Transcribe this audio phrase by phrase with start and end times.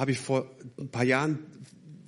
[0.00, 1.38] habe ich vor ein paar Jahren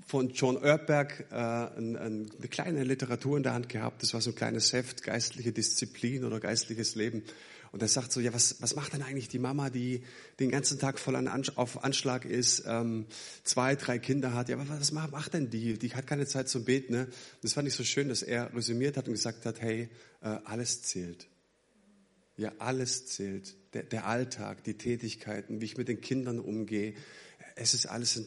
[0.07, 4.03] von John Oerberg äh, ein, ein, eine kleine Literatur in der Hand gehabt.
[4.03, 7.23] Das war so ein kleines Heft, geistliche Disziplin oder geistliches Leben.
[7.71, 10.03] Und er sagt so, ja, was, was macht denn eigentlich die Mama, die
[10.41, 13.07] den ganzen Tag voll an, auf Anschlag ist, ähm,
[13.45, 14.49] zwei, drei Kinder hat?
[14.49, 15.79] Ja, was, was macht denn die?
[15.79, 16.95] Die hat keine Zeit zum Beten.
[16.95, 17.09] Ne?
[17.43, 19.91] Das fand ich so schön, dass er resümiert hat und gesagt hat, hey,
[20.23, 21.29] äh, alles zählt.
[22.37, 23.55] Ja, alles zählt.
[23.75, 26.95] Der, der Alltag, die Tätigkeiten, wie ich mit den Kindern umgehe.
[27.57, 28.21] Es ist alles,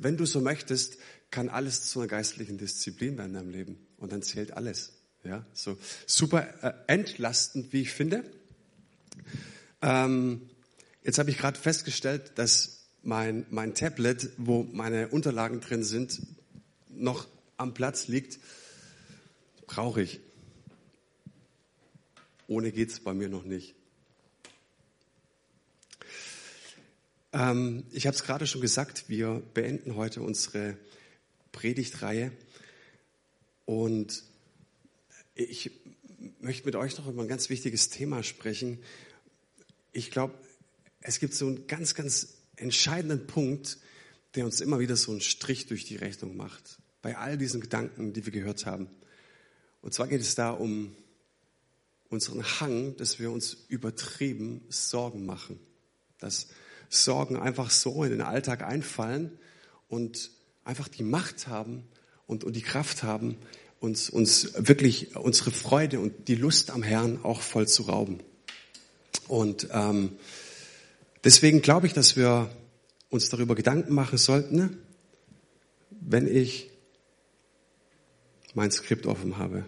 [0.00, 0.98] wenn du so möchtest,
[1.30, 3.86] kann alles zu einer geistlichen Disziplin werden in deinem Leben.
[3.96, 4.92] Und dann zählt alles.
[5.24, 8.24] Ja, so super äh, entlastend, wie ich finde.
[9.80, 10.50] Ähm,
[11.04, 16.20] jetzt habe ich gerade festgestellt, dass mein, mein Tablet, wo meine Unterlagen drin sind,
[16.88, 18.40] noch am Platz liegt.
[19.66, 20.20] Brauche ich.
[22.48, 23.74] Ohne geht's bei mir noch nicht.
[27.32, 30.76] Ähm, ich habe es gerade schon gesagt, wir beenden heute unsere
[31.52, 32.32] Predigtreihe.
[33.64, 34.22] Und
[35.34, 35.70] ich
[36.40, 38.78] möchte mit euch noch über ein ganz wichtiges Thema sprechen.
[39.92, 40.34] Ich glaube,
[41.00, 43.78] es gibt so einen ganz, ganz entscheidenden Punkt,
[44.34, 46.78] der uns immer wieder so einen Strich durch die Rechnung macht.
[47.00, 48.88] Bei all diesen Gedanken, die wir gehört haben.
[49.80, 50.94] Und zwar geht es da um
[52.08, 55.58] unseren Hang, dass wir uns übertrieben Sorgen machen.
[56.18, 56.48] Dass
[56.92, 59.32] Sorgen einfach so in den Alltag einfallen
[59.88, 60.30] und
[60.62, 61.84] einfach die Macht haben
[62.26, 63.38] und, und die Kraft haben,
[63.80, 68.20] uns, uns wirklich unsere Freude und die Lust am Herrn auch voll zu rauben.
[69.26, 70.12] Und ähm,
[71.24, 72.50] deswegen glaube ich, dass wir
[73.08, 74.78] uns darüber Gedanken machen sollten,
[75.90, 76.70] wenn ich
[78.52, 79.64] mein Skript offen habe.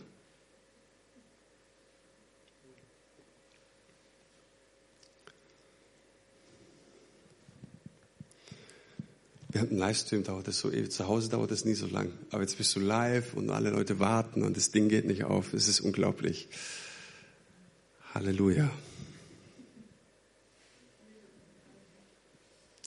[9.55, 10.91] Während dem Livestream dauert das so ewig.
[10.91, 12.10] Zu Hause dauert das nie so lang.
[12.30, 15.55] Aber jetzt bist du live und alle Leute warten und das Ding geht nicht auf.
[15.55, 16.48] Es ist unglaublich.
[18.12, 18.68] Halleluja.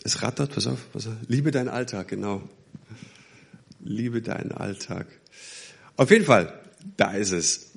[0.03, 1.15] Es rattert, pass auf, pass auf.
[1.27, 2.47] Liebe deinen Alltag, genau.
[3.79, 5.07] Liebe deinen Alltag.
[5.95, 6.61] Auf jeden Fall,
[6.97, 7.71] da ist es.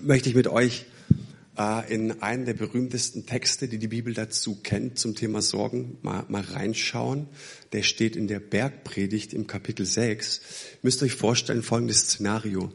[0.00, 0.86] Möchte ich mit euch
[1.58, 6.24] äh, in einen der berühmtesten Texte, die die Bibel dazu kennt, zum Thema Sorgen, mal,
[6.28, 7.28] mal reinschauen.
[7.72, 10.40] Der steht in der Bergpredigt im Kapitel 6.
[10.82, 12.72] Müsst ihr euch vorstellen, folgendes Szenario.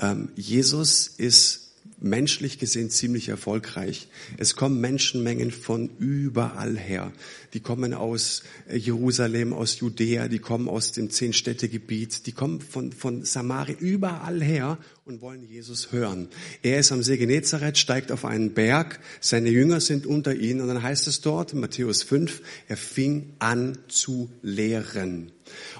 [0.00, 1.63] Ähm, Jesus ist
[2.00, 4.08] menschlich gesehen ziemlich erfolgreich.
[4.36, 7.12] Es kommen Menschenmengen von überall her.
[7.54, 12.92] Die kommen aus äh, Jerusalem, aus Judäa, die kommen aus dem Zehn-Städte-Gebiet, die kommen von,
[12.92, 16.28] von Samarien, überall her und wollen Jesus hören.
[16.62, 20.68] Er ist am See Genezareth, steigt auf einen Berg, seine Jünger sind unter ihnen und
[20.68, 25.30] dann heißt es dort, Matthäus 5, er fing an zu lehren.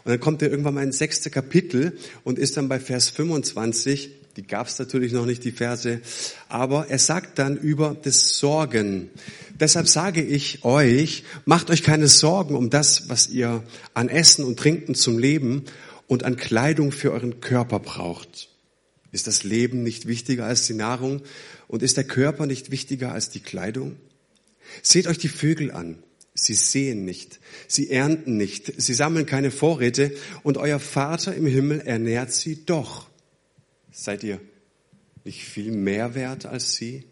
[0.04, 4.10] Und dann kommt er irgendwann mal ins sechste Kapitel und ist dann bei Vers 25,
[4.36, 6.00] die gab es natürlich noch nicht, die Verse.
[6.48, 9.10] Aber er sagt dann über das Sorgen.
[9.60, 13.62] Deshalb sage ich euch, macht euch keine Sorgen um das, was ihr
[13.94, 15.64] an Essen und Trinken zum Leben
[16.08, 18.48] und an Kleidung für euren Körper braucht.
[19.12, 21.22] Ist das Leben nicht wichtiger als die Nahrung
[21.68, 23.94] und ist der Körper nicht wichtiger als die Kleidung?
[24.82, 26.02] Seht euch die Vögel an.
[26.36, 30.10] Sie sehen nicht, sie ernten nicht, sie sammeln keine Vorräte
[30.42, 33.08] und euer Vater im Himmel ernährt sie doch.
[33.96, 34.40] Seid ihr
[35.22, 37.04] nicht viel mehr wert als sie?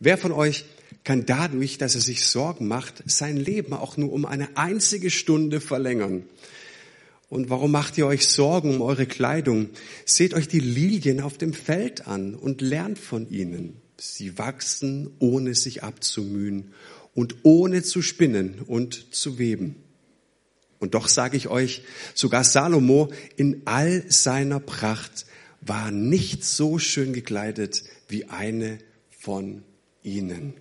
[0.00, 0.66] Wer von euch
[1.02, 5.62] kann dadurch, dass er sich Sorgen macht, sein Leben auch nur um eine einzige Stunde
[5.62, 6.24] verlängern?
[7.30, 9.70] Und warum macht ihr euch Sorgen um eure Kleidung?
[10.04, 13.80] Seht euch die Lilien auf dem Feld an und lernt von ihnen.
[13.96, 16.74] Sie wachsen, ohne sich abzumühen
[17.14, 19.76] und ohne zu spinnen und zu weben.
[20.80, 25.24] Und doch sage ich euch, sogar Salomo in all seiner Pracht
[25.64, 28.78] war nicht so schön gekleidet wie eine
[29.10, 29.62] von
[30.02, 30.54] ihnen.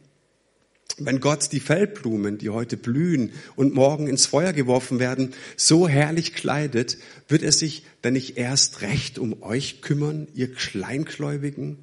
[0.98, 6.34] Wenn Gott die Feldblumen, die heute blühen und morgen ins Feuer geworfen werden, so herrlich
[6.34, 11.78] kleidet, wird er sich dann nicht erst recht um euch kümmern, ihr Kleingläubigen?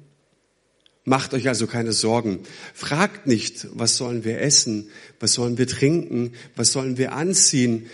[1.03, 2.43] Macht euch also keine Sorgen.
[2.73, 4.89] Fragt nicht, was sollen wir essen,
[5.19, 7.87] was sollen wir trinken, was sollen wir anziehen,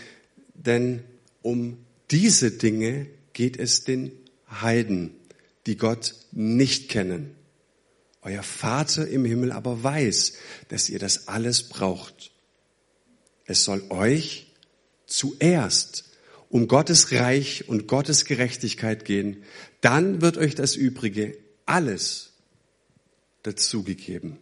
[0.54, 1.02] denn
[1.42, 1.78] um
[2.12, 4.12] diese Dinge geht es den
[4.62, 5.16] Heiden,
[5.66, 7.36] die Gott nicht kennen.
[8.22, 10.34] Euer Vater im Himmel aber weiß,
[10.70, 12.32] dass ihr das alles braucht.
[13.46, 14.52] Es soll euch
[15.06, 16.06] zuerst
[16.50, 19.44] um Gottes Reich und Gottes Gerechtigkeit gehen.
[19.82, 22.32] Dann wird euch das Übrige alles
[23.44, 24.38] dazugegeben.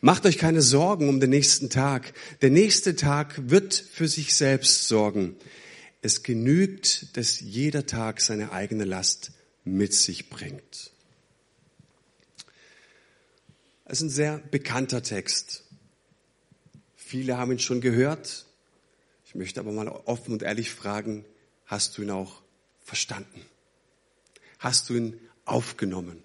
[0.00, 2.12] Macht euch keine Sorgen um den nächsten Tag.
[2.42, 5.36] Der nächste Tag wird für sich selbst sorgen.
[6.00, 9.32] Es genügt, dass jeder Tag seine eigene Last
[9.64, 10.92] mit sich bringt.
[13.84, 15.64] Es ist ein sehr bekannter Text.
[16.94, 18.46] Viele haben ihn schon gehört.
[19.24, 21.24] Ich möchte aber mal offen und ehrlich fragen,
[21.64, 22.42] hast du ihn auch
[22.80, 23.42] verstanden?
[24.58, 26.22] Hast du ihn aufgenommen?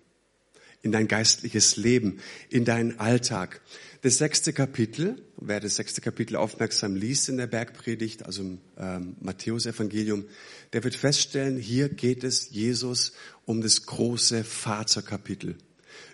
[0.84, 2.20] In dein geistliches Leben,
[2.50, 3.62] in deinen Alltag.
[4.02, 9.16] Das sechste Kapitel, wer das sechste Kapitel aufmerksam liest in der Bergpredigt, also im ähm,
[9.22, 10.26] Matthäusevangelium,
[10.74, 13.14] der wird feststellen, hier geht es Jesus
[13.46, 15.56] um das große Vaterkapitel.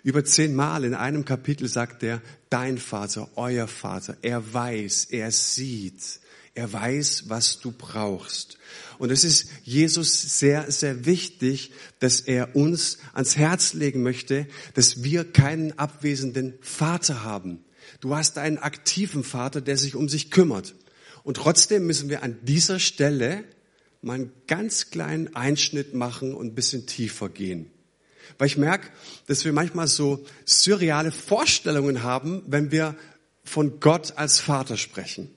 [0.04, 6.20] Über zehnmal in einem Kapitel sagt er, dein Vater, euer Vater, er weiß, er sieht,
[6.60, 8.58] er weiß, was du brauchst.
[8.98, 15.02] Und es ist Jesus sehr, sehr wichtig, dass er uns ans Herz legen möchte, dass
[15.02, 17.64] wir keinen abwesenden Vater haben.
[18.00, 20.74] Du hast einen aktiven Vater, der sich um sich kümmert.
[21.22, 23.44] Und trotzdem müssen wir an dieser Stelle
[24.02, 27.70] mal einen ganz kleinen Einschnitt machen und ein bisschen tiefer gehen.
[28.36, 28.90] Weil ich merke,
[29.28, 32.96] dass wir manchmal so surreale Vorstellungen haben, wenn wir
[33.44, 35.30] von Gott als Vater sprechen.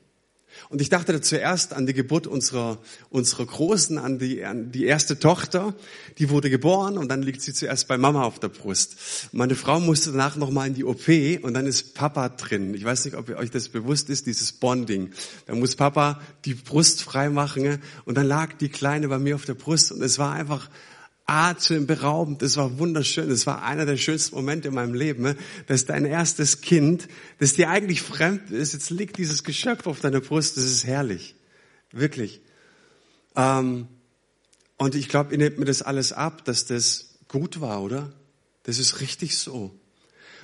[0.73, 2.79] Und ich dachte zuerst an die Geburt unserer,
[3.11, 5.75] unserer Großen, an die, an die erste Tochter.
[6.17, 8.95] Die wurde geboren und dann liegt sie zuerst bei Mama auf der Brust.
[9.33, 11.07] Meine Frau musste danach nochmal in die OP
[11.43, 12.73] und dann ist Papa drin.
[12.73, 15.11] Ich weiß nicht, ob euch das bewusst ist, dieses Bonding.
[15.45, 19.53] Da muss Papa die Brust freimachen und dann lag die Kleine bei mir auf der
[19.53, 20.71] Brust und es war einfach
[21.25, 22.41] atemberaubend.
[22.41, 23.29] Das war wunderschön.
[23.29, 25.23] Das war einer der schönsten Momente in meinem Leben.
[25.23, 25.35] Ne?
[25.67, 27.07] dass dein erstes Kind,
[27.39, 30.57] das dir eigentlich fremd ist, jetzt liegt dieses Geschöpf auf deiner Brust.
[30.57, 31.35] Das ist herrlich.
[31.91, 32.41] Wirklich.
[33.35, 33.87] Ähm,
[34.77, 38.11] und ich glaube, ihr nehmt mir das alles ab, dass das gut war, oder?
[38.63, 39.71] Das ist richtig so.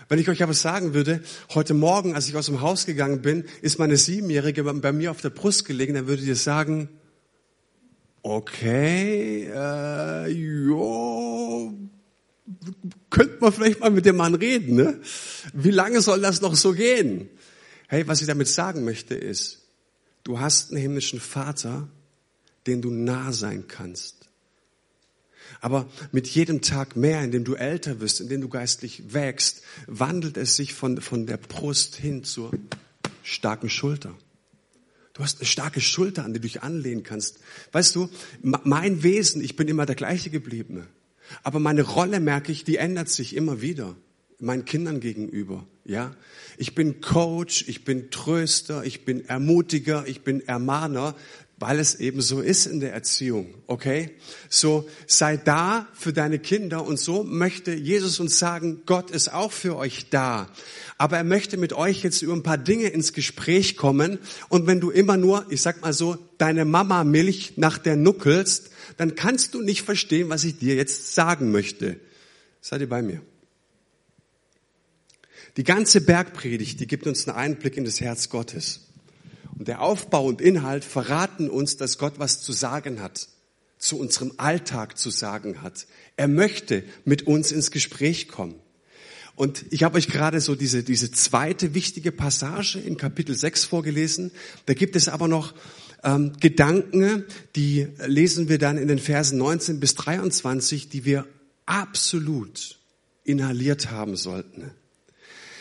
[0.07, 1.21] Wenn ich euch aber sagen würde,
[1.53, 5.21] heute Morgen, als ich aus dem Haus gegangen bin, ist meine Siebenjährige bei mir auf
[5.21, 6.89] der Brust gelegen, dann würdet ihr sagen,
[8.21, 11.73] okay, äh, jo,
[13.09, 14.99] könnte man vielleicht mal mit dem Mann reden, ne?
[15.53, 17.29] Wie lange soll das noch so gehen?
[17.87, 19.63] Hey, was ich damit sagen möchte ist,
[20.23, 21.89] du hast einen himmlischen Vater,
[22.67, 24.29] den du nah sein kannst.
[25.61, 29.63] Aber mit jedem Tag mehr, in dem du älter wirst, in dem du geistlich wächst,
[29.87, 32.51] wandelt es sich von, von der Brust hin zur
[33.23, 34.15] starken Schulter.
[35.19, 37.39] Du hast eine starke Schulter, an die du dich anlehnen kannst.
[37.73, 38.07] Weißt du,
[38.41, 40.87] mein Wesen, ich bin immer der gleiche gebliebene.
[41.43, 43.97] Aber meine Rolle, merke ich, die ändert sich immer wieder.
[44.39, 46.15] Meinen Kindern gegenüber, ja.
[46.57, 51.17] Ich bin Coach, ich bin Tröster, ich bin Ermutiger, ich bin Ermahner
[51.59, 54.11] weil es eben so ist in der Erziehung, okay?
[54.47, 59.51] So sei da für deine Kinder und so möchte Jesus uns sagen, Gott ist auch
[59.51, 60.49] für euch da.
[60.97, 64.79] Aber er möchte mit euch jetzt über ein paar Dinge ins Gespräch kommen und wenn
[64.79, 69.53] du immer nur, ich sag mal so, deine Mama Milch nach der nuckelst, dann kannst
[69.53, 71.99] du nicht verstehen, was ich dir jetzt sagen möchte.
[72.61, 73.21] Seid ihr bei mir?
[75.57, 78.88] Die ganze Bergpredigt, die gibt uns einen Einblick in das Herz Gottes.
[79.59, 83.27] Und der Aufbau und Inhalt verraten uns, dass Gott was zu sagen hat,
[83.77, 85.85] zu unserem Alltag zu sagen hat.
[86.15, 88.55] Er möchte mit uns ins Gespräch kommen.
[89.35, 94.31] Und ich habe euch gerade so diese, diese zweite wichtige Passage in Kapitel 6 vorgelesen.
[94.65, 95.53] Da gibt es aber noch
[96.03, 97.25] ähm, Gedanken,
[97.57, 101.27] die lesen wir dann in den Versen 19 bis 23, die wir
[101.65, 102.79] absolut
[103.25, 104.71] inhaliert haben sollten.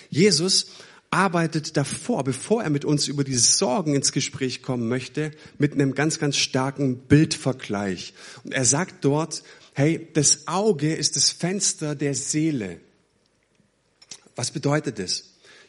[0.08, 0.66] Jesus
[1.10, 5.94] arbeitet davor, bevor er mit uns über diese Sorgen ins Gespräch kommen möchte, mit einem
[5.94, 8.14] ganz, ganz starken Bildvergleich.
[8.44, 12.80] Und er sagt dort, hey, das Auge ist das Fenster der Seele.
[14.36, 15.24] Was bedeutet das?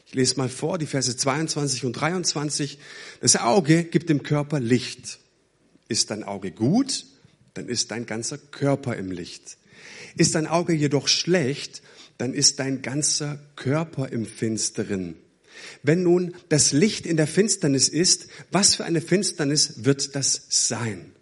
[0.05, 2.79] Ich lese mal vor, die Verse 22 und 23.
[3.21, 5.19] Das Auge gibt dem Körper Licht.
[5.87, 7.05] Ist dein Auge gut,
[7.53, 9.57] dann ist dein ganzer Körper im Licht.
[10.15, 11.81] Ist dein Auge jedoch schlecht,
[12.17, 15.15] dann ist dein ganzer Körper im Finsteren.
[15.83, 21.13] Wenn nun das Licht in der Finsternis ist, was für eine Finsternis wird das sein?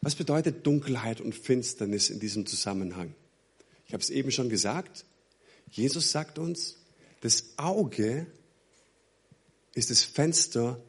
[0.00, 3.14] Was bedeutet Dunkelheit und Finsternis in diesem Zusammenhang?
[3.86, 5.04] Ich habe es eben schon gesagt.
[5.70, 6.76] Jesus sagt uns,
[7.20, 8.26] das Auge
[9.74, 10.82] ist das Fenster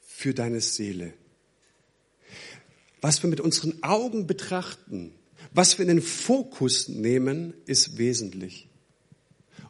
[0.00, 1.14] für deine Seele.
[3.00, 5.12] Was wir mit unseren Augen betrachten,
[5.52, 8.65] was wir in den Fokus nehmen, ist wesentlich.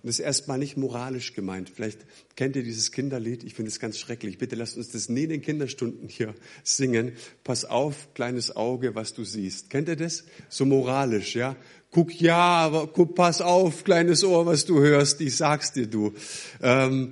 [0.07, 1.69] Und das ist erstmal nicht moralisch gemeint.
[1.69, 3.43] Vielleicht kennt ihr dieses Kinderlied.
[3.43, 4.39] Ich finde es ganz schrecklich.
[4.39, 6.33] Bitte lasst uns das nie in den Kinderstunden hier
[6.63, 7.15] singen.
[7.43, 9.69] Pass auf, kleines Auge, was du siehst.
[9.69, 10.23] Kennt ihr das?
[10.49, 11.57] So moralisch, ja?
[11.91, 15.21] Guck ja, aber guck, pass auf, kleines Ohr, was du hörst.
[15.23, 16.15] Ich sag's dir, du.
[16.63, 17.11] Ähm,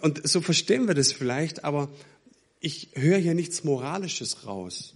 [0.00, 1.90] und so verstehen wir das vielleicht, aber
[2.58, 4.94] ich höre hier nichts Moralisches raus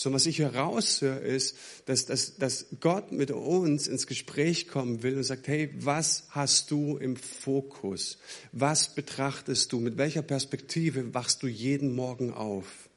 [0.00, 5.18] sondern was ich heraushöre, ist, dass, dass, dass Gott mit uns ins Gespräch kommen will
[5.18, 8.16] und sagt, hey, was hast du im Fokus?
[8.52, 9.78] Was betrachtest du?
[9.78, 12.88] Mit welcher Perspektive wachst du jeden Morgen auf?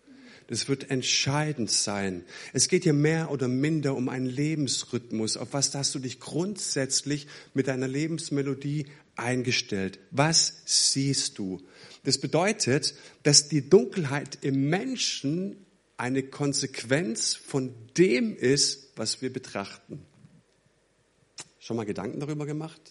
[0.48, 2.24] Das wird entscheidend sein.
[2.54, 5.36] Es geht hier mehr oder minder um einen Lebensrhythmus.
[5.36, 8.86] Auf was hast du dich grundsätzlich mit deiner Lebensmelodie
[9.18, 10.00] eingestellt?
[10.12, 11.62] Was siehst du?
[12.06, 15.58] Das bedeutet, dass die Dunkelheit im Menschen
[16.04, 20.06] eine Konsequenz von dem ist, was wir betrachten.
[21.62, 22.82] Schon mal Gedanken darüber gemacht?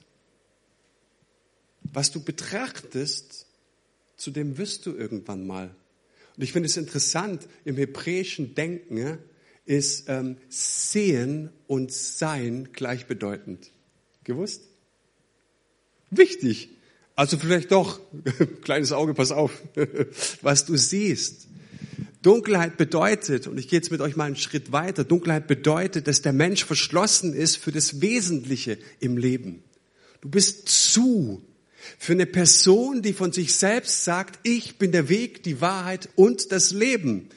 [1.92, 3.44] Was du betrachtest,
[4.16, 5.76] zu dem wirst du irgendwann mal.
[6.38, 9.18] Und ich finde es interessant, im hebräischen Denken
[9.66, 13.72] ist ähm, Sehen und Sein gleichbedeutend.
[14.24, 14.62] Gewusst?
[16.10, 16.70] Wichtig.
[17.14, 18.00] Also vielleicht doch,
[18.62, 19.52] kleines Auge, pass auf,
[20.40, 21.48] was du siehst.
[22.22, 26.22] Dunkelheit bedeutet, und ich gehe jetzt mit euch mal einen Schritt weiter, Dunkelheit bedeutet, dass
[26.22, 29.62] der Mensch verschlossen ist für das Wesentliche im Leben.
[30.20, 31.42] Du bist zu
[31.98, 36.52] für eine Person, die von sich selbst sagt, ich bin der Weg, die Wahrheit und
[36.52, 37.28] das Leben.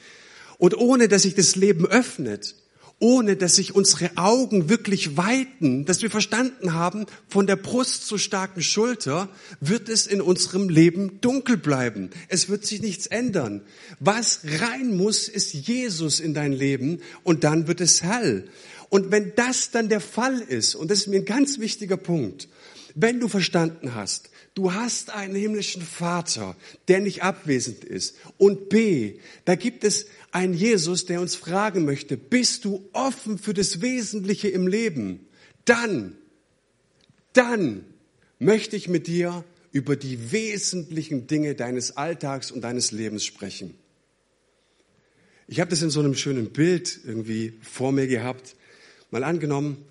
[0.58, 2.54] Und ohne dass sich das Leben öffnet,
[2.98, 8.18] ohne dass sich unsere Augen wirklich weiten, dass wir verstanden haben, von der Brust zur
[8.18, 9.28] starken Schulter
[9.60, 12.10] wird es in unserem Leben dunkel bleiben.
[12.28, 13.62] Es wird sich nichts ändern.
[14.00, 18.48] Was rein muss, ist Jesus in dein Leben und dann wird es hell.
[18.88, 22.48] Und wenn das dann der Fall ist, und das ist mir ein ganz wichtiger Punkt,
[22.94, 26.56] wenn du verstanden hast, du hast einen himmlischen Vater,
[26.88, 32.16] der nicht abwesend ist, und B, da gibt es ein Jesus, der uns fragen möchte,
[32.16, 35.20] bist du offen für das Wesentliche im Leben?
[35.66, 36.16] Dann,
[37.32, 37.84] dann
[38.38, 43.74] möchte ich mit dir über die wesentlichen Dinge deines Alltags und deines Lebens sprechen.
[45.48, 48.56] Ich habe das in so einem schönen Bild irgendwie vor mir gehabt.
[49.10, 49.84] Mal angenommen,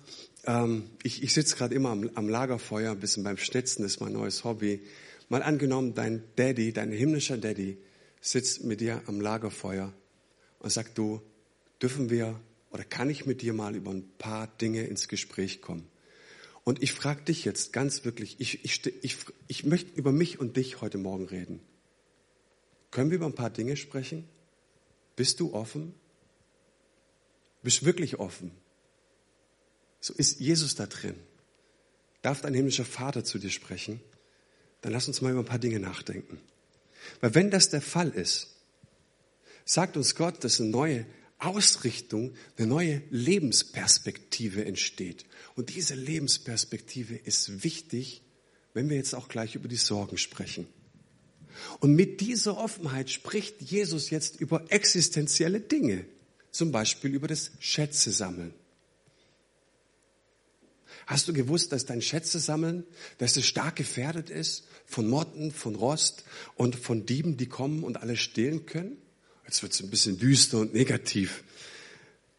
[0.46, 4.00] ähm, ich, ich sitze gerade immer am, am Lagerfeuer, ein bisschen beim Schnitzen, das ist
[4.00, 4.80] mein neues Hobby.
[5.28, 7.78] Mal angenommen, dein Daddy, dein himmlischer Daddy
[8.20, 9.92] sitzt mit dir am Lagerfeuer
[10.60, 11.20] und sagt, du,
[11.82, 15.86] dürfen wir oder kann ich mit dir mal über ein paar Dinge ins Gespräch kommen?
[16.64, 20.56] Und ich frage dich jetzt ganz wirklich, ich, ich, ich, ich möchte über mich und
[20.56, 21.60] dich heute Morgen reden.
[22.90, 24.24] Können wir über ein paar Dinge sprechen?
[25.14, 25.94] Bist du offen?
[27.62, 28.50] Bist wirklich offen?
[30.06, 31.16] So ist Jesus da drin.
[32.22, 34.00] Darf dein himmlischer Vater zu dir sprechen?
[34.82, 36.38] Dann lass uns mal über ein paar Dinge nachdenken.
[37.20, 38.54] Weil wenn das der Fall ist,
[39.64, 41.06] sagt uns Gott, dass eine neue
[41.38, 45.24] Ausrichtung, eine neue Lebensperspektive entsteht.
[45.56, 48.22] Und diese Lebensperspektive ist wichtig,
[48.74, 50.68] wenn wir jetzt auch gleich über die Sorgen sprechen.
[51.80, 56.04] Und mit dieser Offenheit spricht Jesus jetzt über existenzielle Dinge,
[56.52, 58.54] zum Beispiel über das Schätze sammeln.
[61.06, 62.84] Hast du gewusst, dass dein Schätze sammeln,
[63.18, 66.24] dass es stark gefährdet ist von Motten, von Rost
[66.56, 68.96] und von Dieben, die kommen und alles stehlen können?
[69.44, 71.44] Jetzt wird es ein bisschen düster und negativ.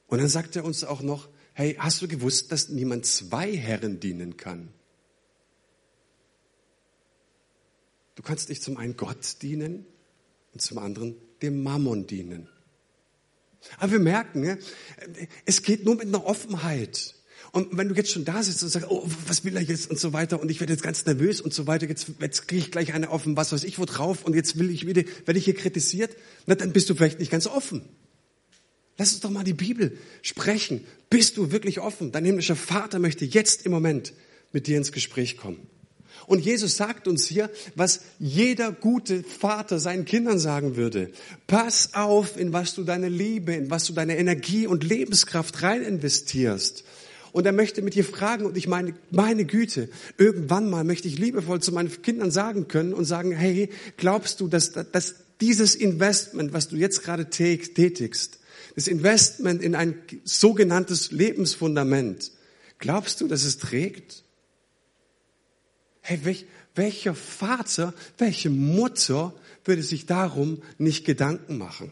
[0.08, 4.02] Und dann sagt er uns auch noch, hey, hast du gewusst, dass niemand zwei Herren
[4.02, 4.68] dienen kann?
[8.16, 9.86] Du kannst nicht zum einen Gott dienen
[10.52, 12.50] und zum anderen dem Mammon dienen.
[13.78, 14.58] Aber wir merken,
[15.46, 17.17] es geht nur mit einer Offenheit.
[17.58, 20.00] Und wenn du jetzt schon da sitzt und sagst, oh, was will er jetzt und
[20.00, 22.70] so weiter und ich werde jetzt ganz nervös und so weiter, jetzt, jetzt kriege ich
[22.70, 25.46] gleich eine offen, was weiß ich wo drauf und jetzt will ich wieder, werde ich
[25.46, 27.82] hier kritisiert, na dann bist du vielleicht nicht ganz offen.
[29.00, 30.84] Lass uns doch mal die Bibel sprechen.
[31.10, 32.12] Bist du wirklich offen?
[32.12, 34.14] Dein himmlischer Vater möchte jetzt im Moment
[34.54, 35.68] mit dir ins Gespräch kommen.
[36.28, 41.10] Und Jesus sagt uns hier, was jeder gute Vater seinen Kindern sagen würde.
[41.48, 45.82] Pass auf, in was du deine Liebe, in was du deine Energie und Lebenskraft rein
[45.82, 46.84] investierst.
[47.32, 51.18] Und er möchte mit dir fragen, und ich meine, meine Güte, irgendwann mal möchte ich
[51.18, 56.54] liebevoll zu meinen Kindern sagen können und sagen, hey, glaubst du, dass, dass dieses Investment,
[56.54, 58.40] was du jetzt gerade tätigst,
[58.76, 62.32] das Investment in ein sogenanntes Lebensfundament,
[62.80, 64.24] glaubst du, dass es trägt?
[66.02, 69.34] Hey, welch, welcher Vater, welche Mutter
[69.66, 71.92] würde sich darum nicht Gedanken machen?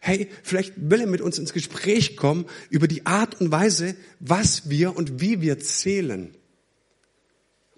[0.00, 4.68] Hey, vielleicht will er mit uns ins Gespräch kommen über die Art und Weise, was
[4.70, 6.34] wir und wie wir zählen.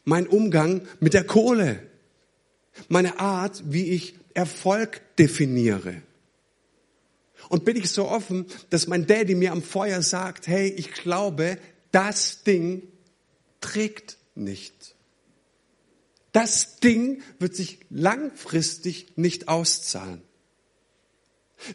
[0.05, 1.87] mein Umgang mit der Kohle,
[2.89, 6.03] meine Art, wie ich Erfolg definiere.
[7.49, 11.59] Und bin ich so offen, dass mein Daddy mir am Feuer sagt, hey, ich glaube,
[11.91, 12.83] das Ding
[13.61, 14.95] trägt nicht.
[16.33, 20.23] Das Ding wird sich langfristig nicht auszahlen.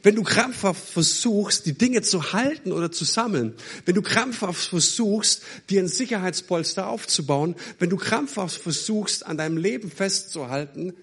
[0.03, 3.53] Wenn du krampfhaft versuchst, die Dinge zu halten oder zu sammeln,
[3.85, 9.91] wenn du krampfhaft versuchst, dir ein Sicherheitspolster aufzubauen, wenn du krampfhaft versuchst, an deinem Leben
[9.91, 10.93] festzuhalten,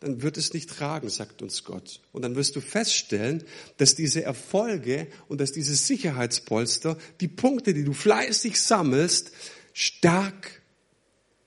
[0.00, 2.00] dann wird es nicht tragen, sagt uns Gott.
[2.12, 3.44] Und dann wirst du feststellen,
[3.78, 9.32] dass diese Erfolge und dass diese Sicherheitspolster, die Punkte, die du fleißig sammelst,
[9.72, 10.62] stark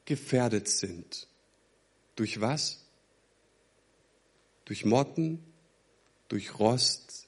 [0.06, 1.28] gefährdet sind.
[2.16, 2.84] Durch was?
[4.66, 5.44] Durch Motten,
[6.30, 7.28] durch Rost,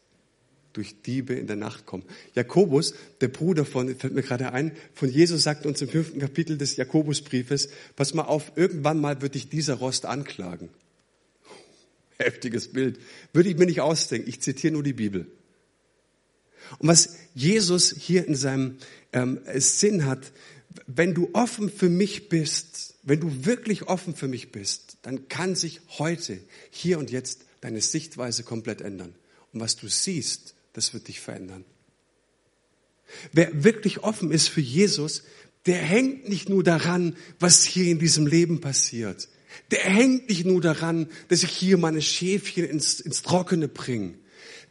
[0.74, 2.04] durch Diebe in der Nacht kommen.
[2.36, 6.58] Jakobus, der Bruder von, fällt mir gerade ein, von Jesus sagt uns im fünften Kapitel
[6.58, 10.70] des Jakobusbriefes, pass mal auf, irgendwann mal wird dich dieser Rost anklagen.
[12.18, 13.00] Heftiges Bild.
[13.34, 14.28] Würde ich mir nicht ausdenken.
[14.28, 15.28] Ich zitiere nur die Bibel.
[16.78, 18.78] Und was Jesus hier in seinem
[19.14, 20.32] ähm, Sinn hat,
[20.86, 25.56] wenn du offen für mich bist, wenn du wirklich offen für mich bist, dann kann
[25.56, 26.40] sich heute,
[26.70, 29.16] hier und jetzt deine Sichtweise komplett ändern.
[29.54, 31.66] Und was du siehst, das wird dich verändern.
[33.32, 35.24] Wer wirklich offen ist für Jesus,
[35.66, 39.28] der hängt nicht nur daran, was hier in diesem Leben passiert.
[39.72, 44.16] Der hängt nicht nur daran, dass ich hier meine Schäfchen ins, ins Trockene bringe.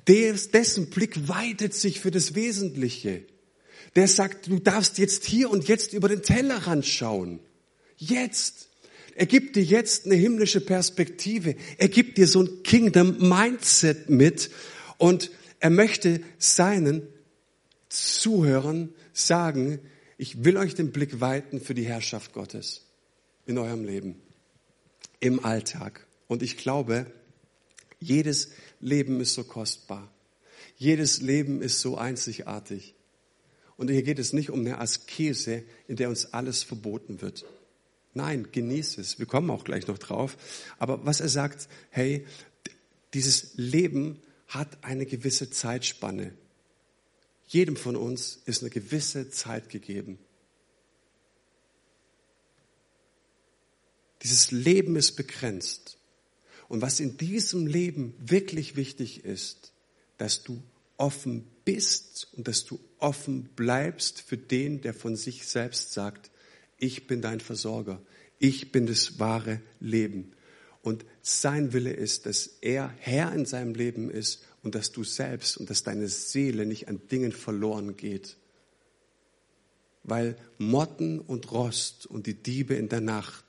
[0.06, 3.24] Der, dessen Blick weitet sich für das Wesentliche.
[3.96, 7.40] Der sagt, du darfst jetzt hier und jetzt über den Tellerrand schauen.
[7.96, 8.67] Jetzt.
[9.18, 11.56] Er gibt dir jetzt eine himmlische Perspektive.
[11.76, 14.48] Er gibt dir so ein Kingdom Mindset mit
[14.96, 17.02] und er möchte seinen
[17.88, 19.80] Zuhörern sagen,
[20.18, 22.86] ich will euch den Blick weiten für die Herrschaft Gottes
[23.44, 24.14] in eurem Leben,
[25.18, 26.06] im Alltag.
[26.28, 27.06] Und ich glaube,
[27.98, 30.12] jedes Leben ist so kostbar.
[30.76, 32.94] Jedes Leben ist so einzigartig.
[33.76, 37.44] Und hier geht es nicht um eine Askese, in der uns alles verboten wird.
[38.18, 39.20] Nein, genieße es.
[39.20, 40.36] Wir kommen auch gleich noch drauf.
[40.80, 42.26] Aber was er sagt, hey,
[43.14, 46.32] dieses Leben hat eine gewisse Zeitspanne.
[47.46, 50.18] Jedem von uns ist eine gewisse Zeit gegeben.
[54.24, 55.96] Dieses Leben ist begrenzt.
[56.66, 59.72] Und was in diesem Leben wirklich wichtig ist,
[60.16, 60.60] dass du
[60.96, 66.32] offen bist und dass du offen bleibst für den, der von sich selbst sagt,
[66.78, 68.00] ich bin dein Versorger,
[68.38, 70.32] ich bin das wahre Leben.
[70.82, 75.56] Und sein Wille ist, dass er Herr in seinem Leben ist und dass du selbst
[75.56, 78.36] und dass deine Seele nicht an Dingen verloren geht.
[80.04, 83.44] Weil Motten und Rost und die Diebe in der Nacht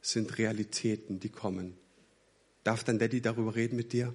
[0.00, 1.76] sind Realitäten, die kommen.
[2.64, 4.14] Darf dein Daddy darüber reden mit dir?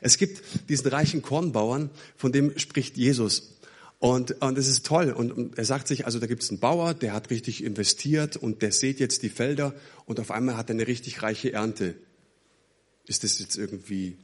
[0.00, 3.58] Es gibt diesen reichen Kornbauern, von dem spricht Jesus.
[4.00, 5.10] Und, und das ist toll.
[5.10, 8.36] Und, und er sagt sich, also da gibt es einen Bauer, der hat richtig investiert
[8.36, 9.74] und der sät jetzt die Felder
[10.06, 11.94] und auf einmal hat er eine richtig reiche Ernte.
[13.06, 14.16] Ist das jetzt irgendwie,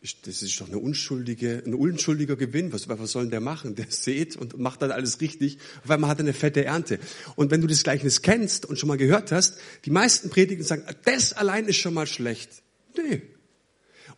[0.00, 2.72] ist, das ist doch eine unschuldige, ein unschuldiger Gewinn.
[2.72, 3.74] Was, was soll denn der machen?
[3.74, 5.58] Der sät und macht dann alles richtig.
[5.84, 6.98] Auf einmal hat er eine fette Ernte.
[7.34, 10.84] Und wenn du das Gleichnis kennst und schon mal gehört hast, die meisten Predigen sagen,
[11.04, 12.62] das allein ist schon mal schlecht.
[12.96, 13.20] Nee,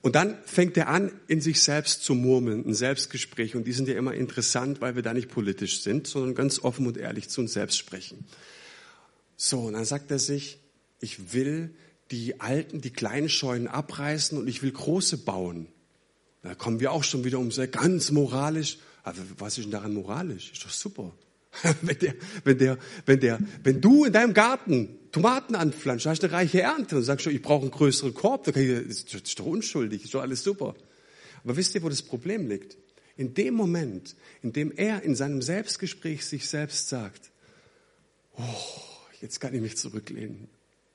[0.00, 3.56] und dann fängt er an, in sich selbst zu murmeln, ein Selbstgespräch.
[3.56, 6.87] Und die sind ja immer interessant, weil wir da nicht politisch sind, sondern ganz offen
[6.87, 8.24] und ehrlich zu uns selbst sprechen.
[9.37, 10.58] So, und dann sagt er sich,
[11.00, 11.74] ich will
[12.11, 15.66] die alten, die kleinen Scheunen abreißen und ich will große bauen.
[16.42, 18.78] Da kommen wir auch schon wieder um sehr ganz moralisch.
[19.02, 20.52] Aber was ist denn daran moralisch?
[20.52, 21.12] Ist doch super.
[21.83, 26.27] wenn, der, wenn, der, wenn, der, wenn du in deinem Garten Tomaten anpflanzt, hast du
[26.27, 30.05] eine reiche Ernte und sagst schon, ich brauche einen größeren Korb, das ist doch unschuldig,
[30.05, 30.75] ist doch alles super.
[31.44, 32.77] Aber wisst ihr, wo das Problem liegt?
[33.16, 37.31] In dem Moment, in dem er in seinem Selbstgespräch sich selbst sagt,
[38.37, 38.42] oh,
[39.21, 40.49] jetzt kann ich mich zurücklehnen.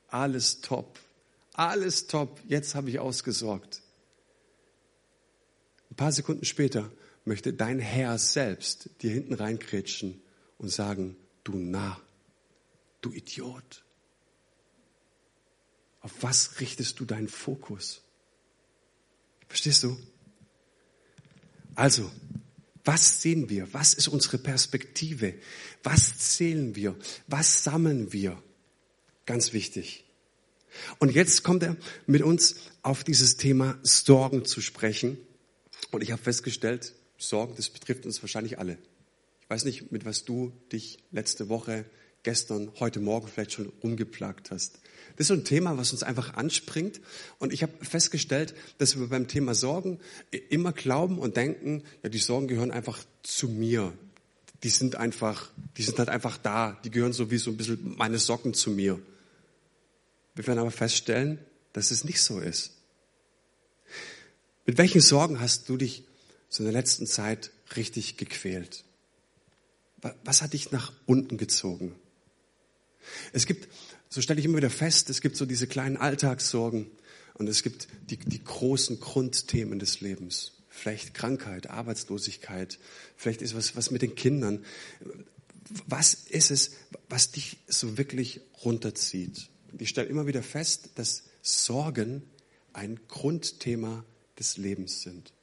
[0.08, 1.00] Alles top.
[1.54, 2.40] Alles top.
[2.48, 3.82] Jetzt habe ich ausgesorgt.
[5.92, 6.92] Ein paar Sekunden später
[7.26, 10.23] möchte dein Herr selbst dir hinten reinkrätschen
[10.64, 12.02] und sagen, du Narr,
[13.02, 13.84] du Idiot.
[16.00, 18.02] Auf was richtest du deinen Fokus?
[19.48, 19.98] Verstehst du?
[21.76, 22.10] Also,
[22.86, 23.74] was sehen wir?
[23.74, 25.34] Was ist unsere Perspektive?
[25.84, 26.96] Was zählen wir?
[27.28, 28.42] Was sammeln wir?
[29.26, 30.06] Ganz wichtig.
[31.00, 31.76] Und jetzt kommt er
[32.08, 35.18] mit uns auf dieses Thema Sorgen zu sprechen.
[35.92, 38.78] Und ich habe festgestellt, Sorgen, das betrifft uns wahrscheinlich alle.
[39.54, 41.86] Ich weiß nicht, mit was du dich letzte Woche
[42.24, 44.80] gestern, heute Morgen vielleicht schon rumgeplagt hast.
[45.16, 47.00] Das ist so ein Thema, was uns einfach anspringt.
[47.38, 50.00] Und ich habe festgestellt, dass wir beim Thema Sorgen
[50.50, 53.94] immer glauben und denken, ja, die Sorgen gehören einfach zu mir.
[54.64, 56.80] Die sind einfach, die sind halt einfach da.
[56.84, 59.00] Die gehören so wie so ein bisschen meine Socken zu mir.
[60.34, 61.38] Wir werden aber feststellen,
[61.74, 62.72] dass es nicht so ist.
[64.66, 66.06] Mit welchen Sorgen hast du dich
[66.50, 68.84] so in der letzten Zeit richtig gequält?
[70.24, 71.96] Was hat dich nach unten gezogen?
[73.32, 73.68] Es gibt,
[74.10, 76.88] so stelle ich immer wieder fest, es gibt so diese kleinen Alltagssorgen
[77.36, 80.54] und es gibt die, die großen Grundthemen des Lebens.
[80.70, 82.80] Vielleicht Krankheit, Arbeitslosigkeit,
[83.16, 84.66] vielleicht ist was, was mit den Kindern.
[85.88, 86.72] Was ist es,
[87.10, 89.50] was dich so wirklich runterzieht?
[89.80, 92.22] ich stelle immer wieder fest, dass Sorgen
[92.74, 94.06] ein Grundthema
[94.38, 95.34] des Lebens sind.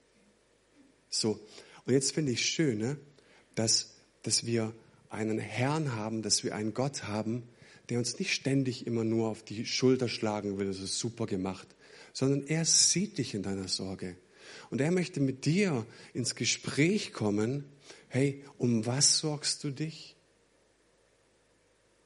[1.09, 1.41] So,
[1.85, 2.97] und jetzt finde ich schön, ne,
[3.55, 4.75] dass, dass wir
[5.09, 7.43] einen Herrn haben, dass wir einen Gott haben,
[7.89, 11.67] der uns nicht ständig immer nur auf die Schulter schlagen will, das ist super gemacht,
[12.13, 14.17] sondern er sieht dich in deiner Sorge.
[14.71, 17.65] Und er möchte mit dir ins Gespräch kommen,
[18.09, 20.17] hey, um was sorgst du dich?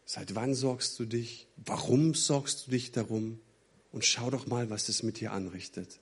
[0.06, 1.46] Seit wann sorgst du dich?
[1.56, 3.40] Warum sorgst du dich darum?
[3.92, 6.00] Und schau doch mal, was das mit dir anrichtet.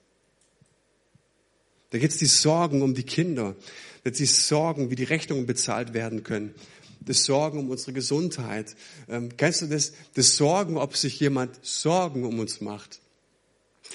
[1.93, 3.55] Da geht es die Sorgen um die Kinder.
[4.03, 6.55] Da geht es die Sorgen, wie die Rechnungen bezahlt werden können.
[7.01, 8.75] Das Sorgen um unsere Gesundheit.
[9.07, 9.93] Ähm, kennst du das?
[10.15, 12.99] Das Sorgen, ob sich jemand Sorgen um uns macht.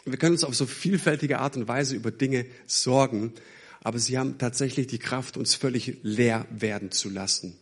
[0.04, 3.32] Wir können uns auf so vielfältige Art und Weise über Dinge sorgen,
[3.82, 7.56] aber sie haben tatsächlich die Kraft, uns völlig leer werden zu lassen.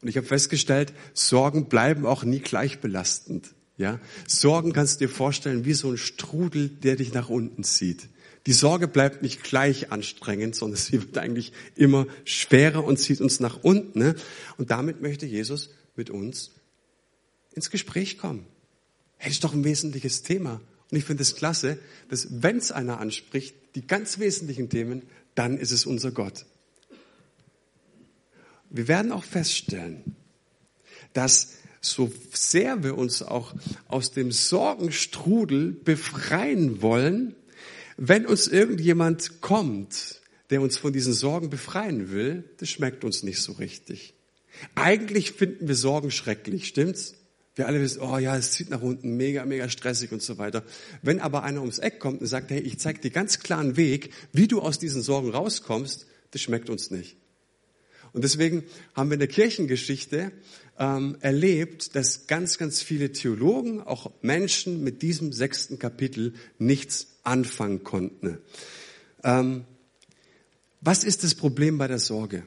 [0.00, 3.50] Und ich habe festgestellt, Sorgen bleiben auch nie gleich belastend.
[3.76, 8.08] Ja, Sorgen kannst du dir vorstellen wie so ein Strudel, der dich nach unten zieht.
[8.48, 13.40] Die Sorge bleibt nicht gleich anstrengend, sondern sie wird eigentlich immer schwerer und zieht uns
[13.40, 13.98] nach unten.
[13.98, 14.14] Ne?
[14.56, 16.52] Und damit möchte Jesus mit uns
[17.52, 18.46] ins Gespräch kommen.
[19.18, 20.62] Hey, das ist doch ein wesentliches Thema.
[20.90, 25.02] Und ich finde es klasse, dass wenn es einer anspricht, die ganz wesentlichen Themen,
[25.34, 26.46] dann ist es unser Gott.
[28.70, 30.16] Wir werden auch feststellen,
[31.12, 33.54] dass so sehr wir uns auch
[33.88, 37.34] aus dem Sorgenstrudel befreien wollen,
[37.98, 43.42] wenn uns irgendjemand kommt, der uns von diesen Sorgen befreien will, das schmeckt uns nicht
[43.42, 44.14] so richtig.
[44.76, 47.14] Eigentlich finden wir Sorgen schrecklich, stimmt's?
[47.56, 50.62] Wir alle wissen, oh ja, es zieht nach unten, mega, mega stressig und so weiter.
[51.02, 54.12] Wenn aber einer ums Eck kommt und sagt, hey, ich zeig dir ganz klaren Weg,
[54.32, 57.16] wie du aus diesen Sorgen rauskommst, das schmeckt uns nicht.
[58.12, 58.62] Und deswegen
[58.94, 60.30] haben wir in der Kirchengeschichte
[60.78, 67.84] ähm, erlebt, dass ganz, ganz viele Theologen, auch Menschen mit diesem sechsten Kapitel nichts anfangen
[67.84, 68.38] konnten.
[69.22, 69.64] Ähm,
[70.80, 72.44] was ist das Problem bei der Sorge?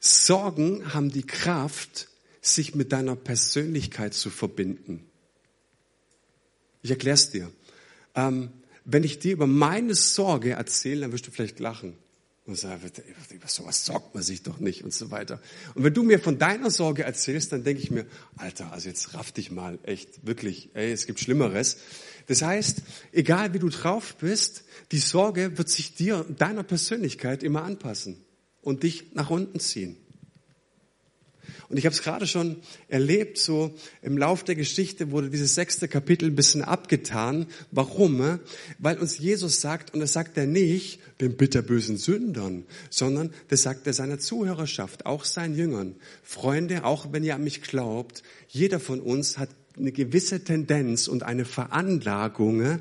[0.00, 2.08] Sorgen haben die Kraft,
[2.40, 5.06] sich mit deiner Persönlichkeit zu verbinden.
[6.82, 7.52] Ich erkläre es dir.
[8.16, 8.50] Ähm,
[8.84, 11.96] wenn ich dir über meine Sorge erzähle, dann wirst du vielleicht lachen.
[12.44, 12.80] Und sagen,
[13.30, 15.40] über sowas sorgt man sich doch nicht und so weiter.
[15.76, 18.04] Und wenn du mir von deiner Sorge erzählst, dann denke ich mir,
[18.36, 21.76] Alter, also jetzt raff dich mal, echt, wirklich, ey, es gibt Schlimmeres.
[22.32, 22.80] Das heißt,
[23.12, 28.24] egal wie du drauf bist, die Sorge wird sich dir, deiner Persönlichkeit immer anpassen
[28.62, 29.98] und dich nach unten ziehen.
[31.68, 35.88] Und ich habe es gerade schon erlebt, so im Lauf der Geschichte wurde dieses sechste
[35.88, 37.48] Kapitel ein bisschen abgetan.
[37.70, 38.38] Warum?
[38.78, 43.86] Weil uns Jesus sagt, und das sagt er nicht den bitterbösen Sündern, sondern das sagt
[43.86, 45.96] er seiner Zuhörerschaft, auch seinen Jüngern.
[46.22, 51.22] Freunde, auch wenn ihr an mich glaubt, jeder von uns hat eine gewisse Tendenz und
[51.22, 52.80] eine Veranlagung,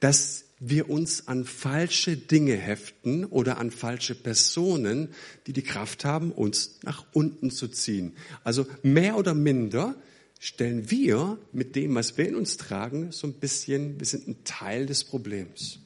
[0.00, 5.08] dass wir uns an falsche Dinge heften oder an falsche Personen,
[5.46, 8.12] die die Kraft haben, uns nach unten zu ziehen.
[8.44, 9.96] Also mehr oder minder
[10.38, 14.44] stellen wir mit dem, was wir in uns tragen, so ein bisschen, wir sind ein
[14.44, 15.80] Teil des Problems.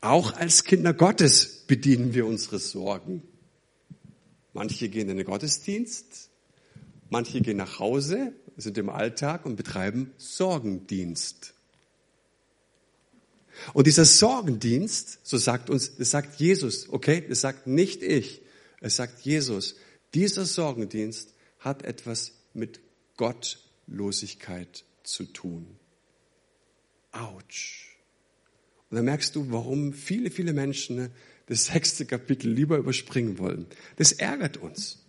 [0.00, 3.22] Auch als Kinder Gottes bedienen wir unsere Sorgen.
[4.54, 6.29] Manche gehen in den Gottesdienst,
[7.10, 11.54] manche gehen nach Hause, sind im Alltag und betreiben Sorgendienst.
[13.74, 18.42] Und dieser Sorgendienst, so sagt uns, das sagt Jesus, okay, das sagt nicht ich,
[18.80, 19.76] es sagt Jesus,
[20.14, 22.80] dieser Sorgendienst hat etwas mit
[23.16, 25.66] Gottlosigkeit zu tun.
[27.12, 27.98] Autsch.
[28.88, 31.10] Und dann merkst du, warum viele, viele Menschen ne,
[31.46, 33.66] das sechste Kapitel lieber überspringen wollen.
[33.96, 34.99] Das ärgert uns.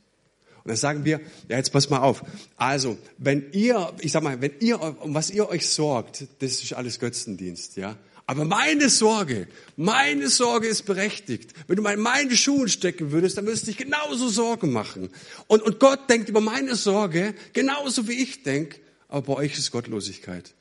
[0.63, 1.19] Und dann sagen wir,
[1.49, 2.23] ja, jetzt pass mal auf.
[2.55, 6.73] Also, wenn ihr, ich sag mal, wenn ihr, um was ihr euch sorgt, das ist
[6.73, 7.97] alles Götzendienst, ja.
[8.27, 11.51] Aber meine Sorge, meine Sorge ist berechtigt.
[11.67, 15.09] Wenn du mal in meine Schuhe stecken würdest, dann würdest du dich genauso Sorgen machen.
[15.47, 19.71] Und, und Gott denkt über meine Sorge genauso wie ich denke, aber bei euch ist
[19.71, 20.53] Gottlosigkeit.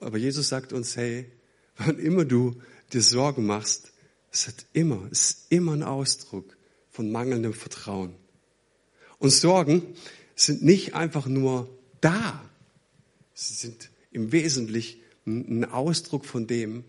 [0.00, 1.30] Aber Jesus sagt uns, hey,
[1.78, 2.60] wann immer du
[2.92, 3.92] dir Sorgen machst,
[4.30, 6.56] es hat immer, es ist immer ein Ausdruck
[6.90, 8.14] von mangelndem Vertrauen.
[9.18, 9.94] Und Sorgen
[10.36, 11.68] sind nicht einfach nur
[12.00, 12.42] da.
[13.34, 16.84] Sie sind im Wesentlichen ein Ausdruck von dem,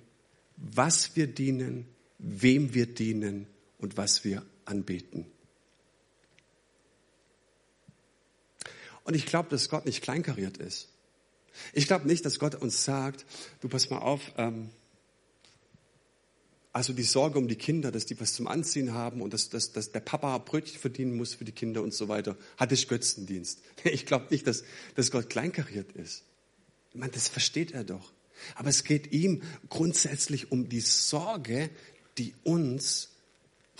[0.57, 1.85] was wir dienen,
[2.17, 5.25] wem wir dienen und was wir anbeten.
[9.03, 10.89] Und ich glaube, dass Gott nicht kleinkariert ist.
[11.73, 13.25] Ich glaube nicht, dass Gott uns sagt,
[13.61, 14.69] du pass mal auf, ähm,
[16.75, 19.71] also die Sorge um die Kinder, dass die was zum Anziehen haben und dass, dass,
[19.71, 23.61] dass der Papa Brötchen verdienen muss für die Kinder und so weiter, hatte ich Götzendienst.
[23.85, 26.25] Ich glaube nicht, dass, dass Gott kleinkariert ist.
[26.91, 28.11] Ich meine, das versteht er doch.
[28.55, 31.69] Aber es geht ihm grundsätzlich um die Sorge,
[32.17, 33.11] die uns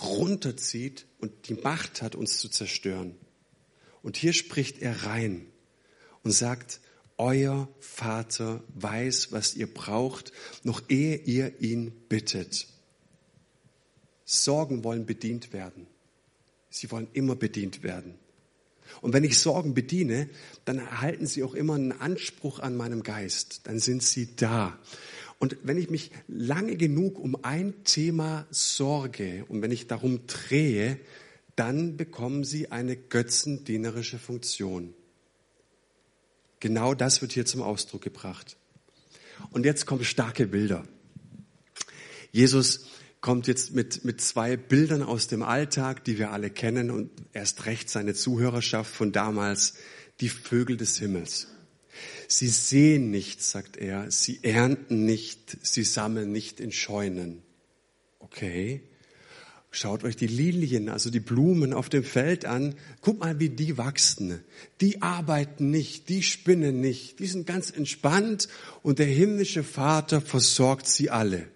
[0.00, 3.14] runterzieht und die Macht hat, uns zu zerstören.
[4.00, 5.44] Und hier spricht er rein
[6.22, 6.80] und sagt,
[7.18, 10.32] euer Vater weiß, was ihr braucht,
[10.62, 12.68] noch ehe ihr ihn bittet.
[14.26, 15.86] Sorgen wollen bedient werden.
[16.68, 18.16] Sie wollen immer bedient werden.
[19.00, 20.28] Und wenn ich Sorgen bediene,
[20.64, 23.62] dann erhalten sie auch immer einen Anspruch an meinem Geist.
[23.64, 24.78] Dann sind sie da.
[25.38, 30.98] Und wenn ich mich lange genug um ein Thema sorge und wenn ich darum drehe,
[31.56, 34.94] dann bekommen sie eine götzendienerische Funktion.
[36.60, 38.56] Genau das wird hier zum Ausdruck gebracht.
[39.50, 40.86] Und jetzt kommen starke Bilder.
[42.32, 42.86] Jesus
[43.20, 47.66] kommt jetzt mit, mit zwei Bildern aus dem Alltag, die wir alle kennen und erst
[47.66, 49.74] recht seine Zuhörerschaft von damals,
[50.20, 51.48] die Vögel des Himmels.
[52.28, 57.42] Sie sehen nicht, sagt er, sie ernten nicht, sie sammeln nicht in Scheunen.
[58.18, 58.82] Okay.
[59.70, 62.76] Schaut euch die Lilien, also die Blumen auf dem Feld an.
[63.02, 64.40] Guckt mal, wie die wachsen.
[64.80, 68.48] Die arbeiten nicht, die spinnen nicht, die sind ganz entspannt
[68.82, 71.48] und der himmlische Vater versorgt sie alle.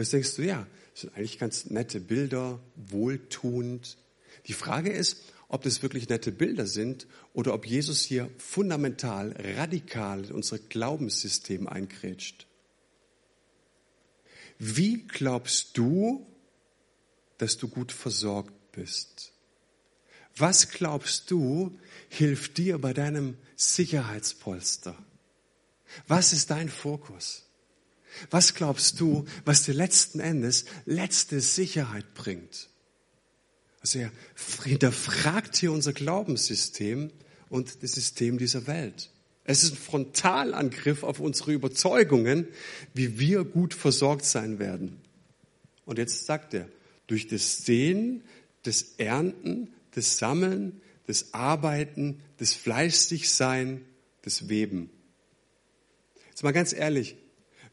[0.00, 3.98] Jetzt denkst du, ja, das sind eigentlich ganz nette Bilder, wohltuend.
[4.46, 10.24] Die Frage ist, ob das wirklich nette Bilder sind oder ob Jesus hier fundamental, radikal
[10.24, 12.46] in unser Glaubenssystem eingrätscht.
[14.58, 16.26] Wie glaubst du,
[17.38, 19.32] dass du gut versorgt bist?
[20.36, 24.96] Was glaubst du, hilft dir bei deinem Sicherheitspolster?
[26.06, 27.49] Was ist dein Fokus?
[28.30, 32.68] Was glaubst du, was dir letzten Endes letzte Sicherheit bringt?
[33.80, 34.12] Also er
[34.64, 37.10] hinterfragt hier unser Glaubenssystem
[37.48, 39.10] und das System dieser Welt.
[39.44, 42.46] Es ist ein Frontalangriff auf unsere Überzeugungen,
[42.94, 45.00] wie wir gut versorgt sein werden.
[45.86, 46.68] Und jetzt sagt er,
[47.06, 48.22] durch das Sehen,
[48.62, 53.84] das Ernten, das Sammeln, das Arbeiten, das Fleißigsein,
[54.22, 54.90] das Weben.
[56.28, 57.16] Jetzt mal ganz ehrlich,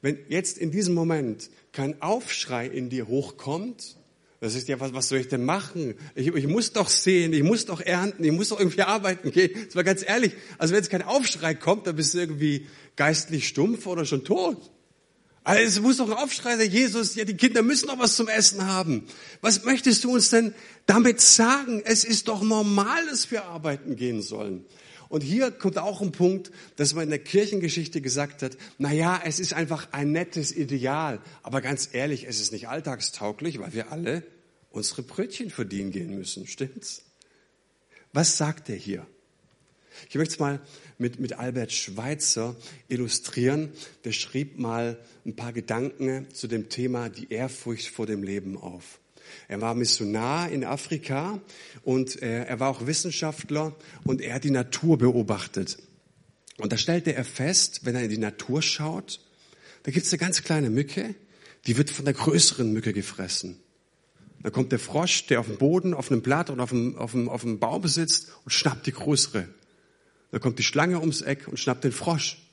[0.01, 3.97] wenn jetzt in diesem Moment kein Aufschrei in dir hochkommt,
[4.39, 5.95] das ist ja, was, was soll ich denn machen?
[6.13, 9.49] Ich, ich muss doch sehen, ich muss doch ernten, ich muss doch irgendwie arbeiten gehen.
[9.65, 10.33] Das war ganz ehrlich.
[10.59, 14.71] Also wenn jetzt kein Aufschrei kommt, dann bist du irgendwie geistlich stumpf oder schon tot.
[15.43, 18.27] Also es muss doch ein Aufschrei sein, Jesus, ja, die Kinder müssen doch was zum
[18.27, 19.07] Essen haben.
[19.39, 20.53] Was möchtest du uns denn
[20.85, 21.81] damit sagen?
[21.85, 24.65] Es ist doch normal, dass wir arbeiten gehen sollen.
[25.09, 29.21] Und hier kommt auch ein Punkt, dass man in der Kirchengeschichte gesagt hat, na ja,
[29.23, 31.19] es ist einfach ein nettes Ideal.
[31.43, 34.23] Aber ganz ehrlich, es ist nicht alltagstauglich, weil wir alle
[34.69, 36.47] unsere Brötchen verdienen gehen müssen.
[36.47, 37.03] Stimmt's?
[38.13, 39.05] Was sagt er hier?
[40.09, 40.61] Ich möchte es mal
[40.97, 42.55] mit, mit Albert Schweitzer
[42.87, 43.71] illustrieren.
[44.03, 48.99] Der schrieb mal ein paar Gedanken zu dem Thema die Ehrfurcht vor dem Leben auf.
[49.47, 51.39] Er war Missionar in Afrika
[51.83, 55.77] und äh, er war auch Wissenschaftler und er hat die Natur beobachtet.
[56.57, 59.19] Und da stellte er fest, wenn er in die Natur schaut,
[59.83, 61.15] da gibt es eine ganz kleine Mücke,
[61.65, 63.59] die wird von der größeren Mücke gefressen.
[64.43, 67.11] Dann kommt der Frosch, der auf dem Boden, auf einem Blatt oder auf dem, auf
[67.11, 69.47] dem, auf dem Baum sitzt und schnappt die größere.
[70.31, 72.46] Dann kommt die Schlange ums Eck und schnappt den Frosch.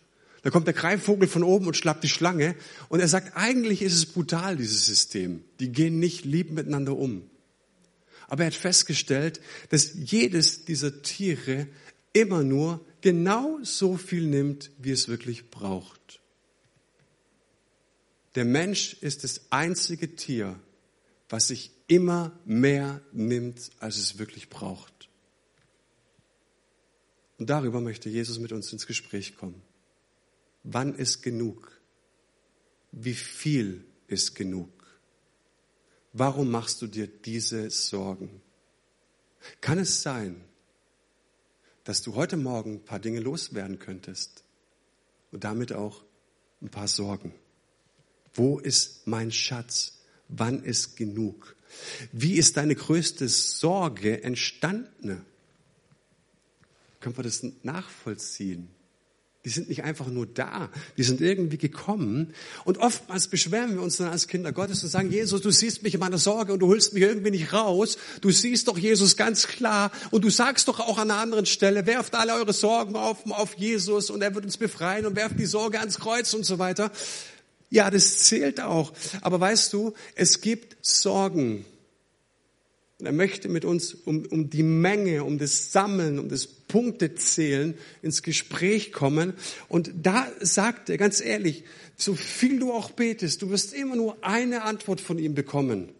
[0.44, 2.54] Da kommt der Greifvogel von oben und schlappt die Schlange.
[2.90, 5.42] Und er sagt, eigentlich ist es brutal, dieses System.
[5.58, 7.28] Die gehen nicht lieb miteinander um.
[8.28, 11.66] Aber er hat festgestellt, dass jedes dieser Tiere
[12.12, 16.20] immer nur genau so viel nimmt, wie es wirklich braucht.
[18.34, 20.60] Der Mensch ist das einzige Tier,
[21.30, 25.08] was sich immer mehr nimmt, als es wirklich braucht.
[27.38, 29.62] Und darüber möchte Jesus mit uns ins Gespräch kommen.
[30.64, 31.74] Wann ist genug?
[32.96, 34.70] wie viel ist genug?
[36.12, 38.40] Warum machst du dir diese Sorgen?
[39.60, 40.42] Kann es sein,
[41.82, 44.44] dass du heute Morgen ein paar Dinge loswerden könntest
[45.32, 46.04] und damit auch
[46.62, 47.34] ein paar Sorgen?
[48.32, 49.98] Wo ist mein Schatz?
[50.28, 51.56] Wann ist genug?
[52.12, 55.24] Wie ist deine größte Sorge entstanden?
[57.00, 58.73] Können wir das nachvollziehen?
[59.44, 62.32] Die sind nicht einfach nur da, die sind irgendwie gekommen.
[62.64, 65.92] Und oftmals beschweren wir uns dann als Kinder Gottes und sagen, Jesus, du siehst mich
[65.92, 67.98] in meiner Sorge und du holst mich irgendwie nicht raus.
[68.22, 71.84] Du siehst doch Jesus ganz klar und du sagst doch auch an einer anderen Stelle,
[71.84, 75.44] werft alle eure Sorgen auf, auf Jesus und er wird uns befreien und werft die
[75.44, 76.90] Sorge ans Kreuz und so weiter.
[77.68, 78.94] Ja, das zählt auch.
[79.20, 81.66] Aber weißt du, es gibt Sorgen,
[83.04, 87.74] und er möchte mit uns um, um die Menge, um das Sammeln, um das Punktezählen
[88.00, 89.34] ins Gespräch kommen.
[89.68, 91.64] Und da sagt er ganz ehrlich,
[91.98, 95.90] so viel du auch betest, du wirst immer nur eine Antwort von ihm bekommen.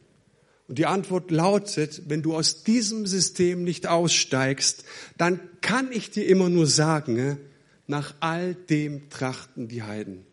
[0.67, 4.85] Und die Antwort lautet, wenn du aus diesem System nicht aussteigst,
[5.19, 7.37] dann kann ich dir immer nur sagen,
[7.87, 10.25] nach all dem trachten die Heiden.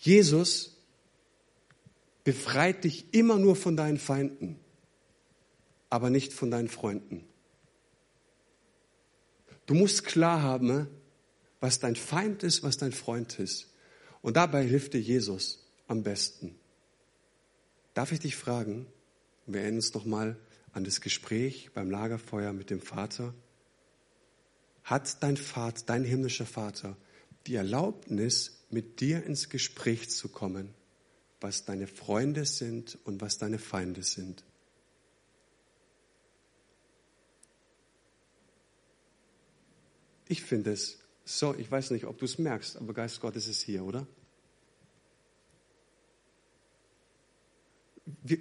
[0.00, 0.73] Jesus
[2.24, 4.58] befreit dich immer nur von deinen Feinden,
[5.90, 7.24] aber nicht von deinen Freunden.
[9.66, 10.88] Du musst klar haben,
[11.60, 13.70] was dein Feind ist, was dein Freund ist.
[14.20, 16.54] Und dabei hilft dir Jesus am besten.
[17.94, 18.86] Darf ich dich fragen,
[19.46, 20.36] wir erinnern uns nochmal
[20.72, 23.32] an das Gespräch beim Lagerfeuer mit dem Vater.
[24.82, 26.96] Hat dein Vater, dein himmlischer Vater,
[27.46, 30.74] die Erlaubnis, mit dir ins Gespräch zu kommen?
[31.44, 34.42] Was deine Freunde sind und was deine Feinde sind.
[40.26, 43.60] Ich finde es so, ich weiß nicht, ob du es merkst, aber Geist Gottes ist
[43.60, 44.06] hier, oder?
[48.22, 48.38] Wir,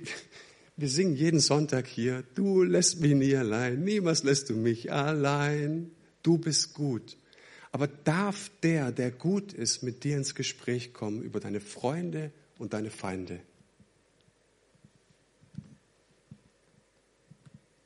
[0.78, 5.92] wir singen jeden Sonntag hier, du lässt mich nie allein, niemals lässt du mich allein,
[6.24, 7.18] du bist gut.
[7.74, 12.74] Aber darf der, der gut ist, mit dir ins Gespräch kommen über deine Freunde und
[12.74, 13.40] deine Feinde.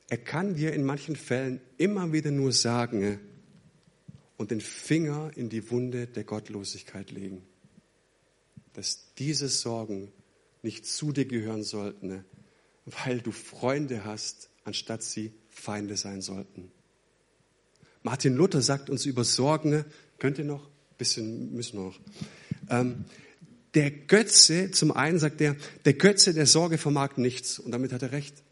[0.08, 3.20] Er kann dir in manchen Fällen immer wieder nur sagen
[4.38, 7.42] und den Finger in die Wunde der Gottlosigkeit legen,
[8.72, 10.10] dass diese Sorgen
[10.62, 12.24] nicht zu dir gehören sollten,
[12.86, 16.70] weil du Freunde hast, anstatt sie Feinde sein sollten.
[18.02, 19.84] Martin Luther sagt uns über Sorgen,
[20.18, 20.70] könnt ihr noch?
[20.96, 22.00] Bisschen müssen wir noch.
[22.70, 23.04] Ähm,
[23.74, 27.58] der Götze, zum einen sagt er, der Götze der Sorge vermag nichts.
[27.58, 28.42] Und damit hat er recht.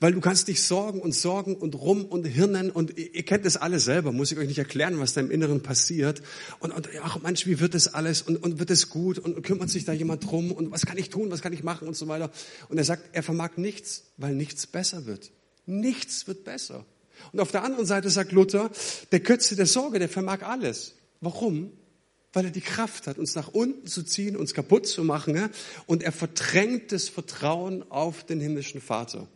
[0.00, 3.56] Weil du kannst dich sorgen und sorgen und rum und hirnen und ihr kennt das
[3.56, 6.20] alle selber, muss ich euch nicht erklären, was da im Inneren passiert.
[6.58, 9.42] Und, und ach Mensch, wie wird das alles und, und wird es gut und, und
[9.42, 11.96] kümmert sich da jemand drum und was kann ich tun, was kann ich machen und
[11.96, 12.30] so weiter.
[12.68, 15.30] Und er sagt, er vermag nichts, weil nichts besser wird.
[15.64, 16.84] Nichts wird besser.
[17.32, 18.70] Und auf der anderen Seite sagt Luther,
[19.10, 20.96] der Götze der Sorge, der vermag alles.
[21.20, 21.72] Warum?
[22.32, 25.50] Weil er die Kraft hat, uns nach unten zu ziehen, uns kaputt zu machen.
[25.86, 29.28] Und er verdrängt das Vertrauen auf den himmlischen Vater.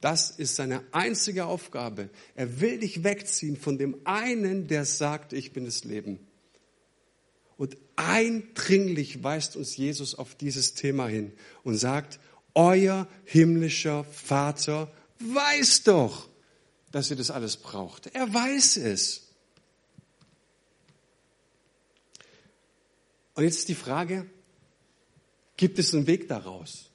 [0.00, 2.10] Das ist seine einzige Aufgabe.
[2.34, 6.18] Er will dich wegziehen von dem einen, der sagt, ich bin das Leben.
[7.56, 12.18] Und eindringlich weist uns Jesus auf dieses Thema hin und sagt,
[12.54, 16.28] euer himmlischer Vater weiß doch,
[16.92, 18.14] dass ihr das alles braucht.
[18.14, 19.28] Er weiß es.
[23.34, 24.26] Und jetzt ist die Frage,
[25.56, 26.90] gibt es einen Weg daraus?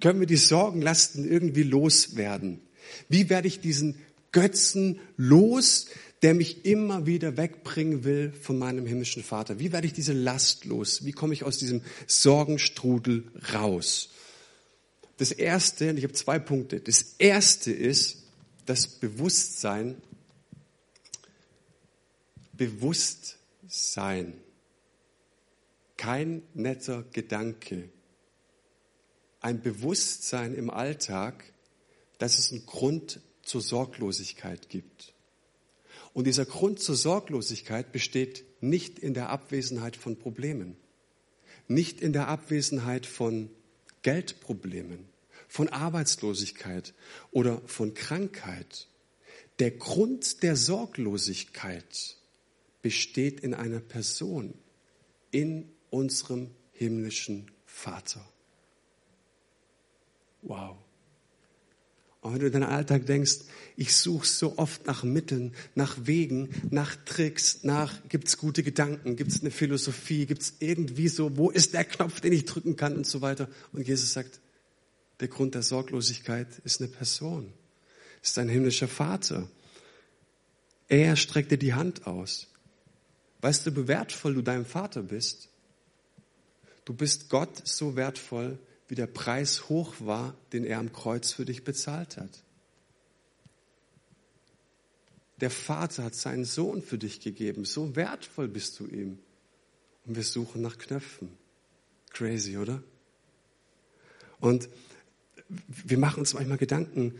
[0.00, 2.60] Können wir die Sorgenlasten irgendwie loswerden?
[3.08, 3.96] Wie werde ich diesen
[4.30, 5.86] Götzen los,
[6.22, 9.58] der mich immer wieder wegbringen will von meinem himmlischen Vater?
[9.58, 11.04] Wie werde ich diese Last los?
[11.04, 14.10] Wie komme ich aus diesem Sorgenstrudel raus?
[15.16, 16.80] Das erste, und ich habe zwei Punkte.
[16.80, 18.22] Das erste ist
[18.66, 19.96] das Bewusstsein.
[22.52, 24.34] Bewusstsein
[25.96, 27.88] kein netter Gedanke,
[29.40, 31.44] ein Bewusstsein im Alltag,
[32.18, 35.14] dass es einen Grund zur Sorglosigkeit gibt.
[36.12, 40.76] Und dieser Grund zur Sorglosigkeit besteht nicht in der Abwesenheit von Problemen,
[41.68, 43.50] nicht in der Abwesenheit von
[44.02, 45.08] Geldproblemen,
[45.48, 46.94] von Arbeitslosigkeit
[47.30, 48.88] oder von Krankheit.
[49.58, 52.16] Der Grund der Sorglosigkeit
[52.82, 54.54] besteht in einer Person,
[55.30, 58.22] in unserem himmlischen Vater.
[60.42, 60.76] Wow.
[62.20, 63.38] Und wenn du in deinen Alltag denkst,
[63.76, 69.40] ich suche so oft nach Mitteln, nach Wegen, nach Tricks, nach, gibt's gute Gedanken, gibt's
[69.40, 73.22] eine Philosophie, gibt's irgendwie so, wo ist der Knopf, den ich drücken kann und so
[73.22, 73.48] weiter.
[73.72, 74.40] Und Jesus sagt,
[75.20, 77.52] der Grund der Sorglosigkeit ist eine Person,
[78.22, 79.48] ist ein himmlischer Vater.
[80.88, 82.48] Er streckt dir die Hand aus.
[83.40, 85.48] Weißt du, wie wertvoll du deinem Vater bist?
[86.86, 88.58] Du bist Gott so wertvoll,
[88.88, 92.30] wie der Preis hoch war, den er am Kreuz für dich bezahlt hat.
[95.40, 97.64] Der Vater hat seinen Sohn für dich gegeben.
[97.64, 99.18] So wertvoll bist du ihm.
[100.06, 101.28] Und wir suchen nach Knöpfen.
[102.10, 102.82] Crazy, oder?
[104.38, 104.68] Und
[105.48, 107.18] wir machen uns manchmal Gedanken.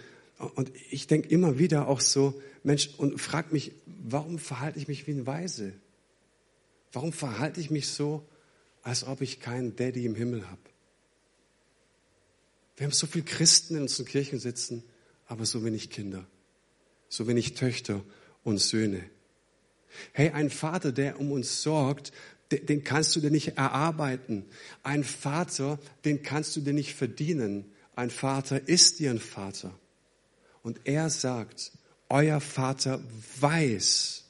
[0.54, 5.08] Und ich denke immer wieder auch so, Mensch, und frag mich, warum verhalte ich mich
[5.08, 5.72] wie ein Weise?
[6.92, 8.26] Warum verhalte ich mich so,
[8.86, 10.60] als ob ich keinen Daddy im Himmel habe?
[12.76, 14.82] Wir haben so viele Christen in unseren Kirchen sitzen,
[15.26, 16.26] aber so wenig Kinder
[17.08, 18.02] so wenig Töchter
[18.44, 19.02] und Söhne.
[20.12, 22.12] Hey, ein Vater, der um uns sorgt,
[22.50, 24.44] den kannst du dir nicht erarbeiten.
[24.82, 27.64] Ein Vater, den kannst du dir nicht verdienen.
[27.96, 29.72] Ein Vater ist dir ein Vater.
[30.62, 31.72] Und er sagt,
[32.08, 33.02] euer Vater
[33.40, 34.25] weiß,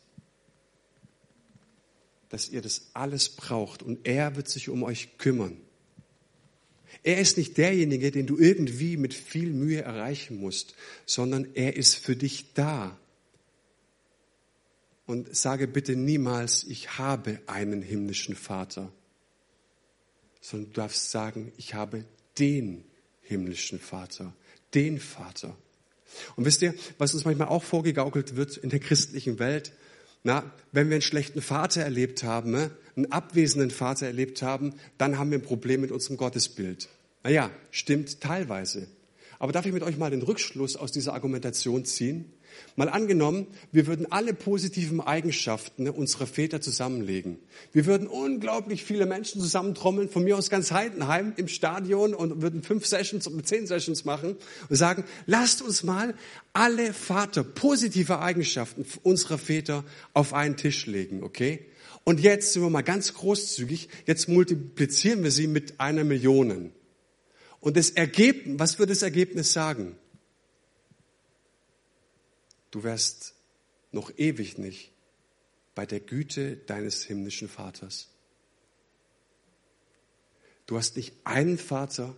[2.29, 5.57] dass ihr das alles braucht und er wird sich um euch kümmern.
[7.03, 10.75] Er ist nicht derjenige, den du irgendwie mit viel Mühe erreichen musst,
[11.05, 12.99] sondern er ist für dich da.
[15.07, 18.93] Und sage bitte niemals, ich habe einen himmlischen Vater,
[20.41, 22.05] sondern du darfst sagen, ich habe
[22.39, 22.85] den
[23.23, 24.35] himmlischen Vater,
[24.75, 25.57] den Vater.
[26.35, 29.73] Und wisst ihr, was uns manchmal auch vorgegaukelt wird in der christlichen Welt?
[30.27, 35.21] Na, wenn wir einen schlechten Vater erlebt haben, ne, einen abwesenden Vater erlebt haben, dann
[35.21, 36.89] haben wir ein Problem mit unserem Gottesbild.
[37.23, 38.89] Naja, stimmt teilweise.
[39.39, 42.33] Aber darf ich mit euch mal den Rückschluss aus dieser Argumentation ziehen?
[42.77, 47.39] Mal angenommen, wir würden alle positiven Eigenschaften unserer Väter zusammenlegen.
[47.73, 52.63] Wir würden unglaublich viele Menschen zusammentrommeln, von mir aus ganz Heidenheim im Stadion und würden
[52.63, 54.37] fünf Sessions und zehn Sessions machen
[54.69, 56.15] und sagen, lasst uns mal
[56.53, 61.67] alle Vater, positive Eigenschaften unserer Väter auf einen Tisch legen, okay?
[62.05, 66.73] Und jetzt sind wir mal ganz großzügig, jetzt multiplizieren wir sie mit einer Million.
[67.59, 69.97] Und das Ergebnis, was wird das Ergebnis sagen?
[72.77, 73.33] Du wirst
[73.91, 74.93] noch ewig nicht
[75.75, 78.11] bei der Güte deines himmlischen Vaters.
[80.67, 82.15] Du hast nicht einen Vater,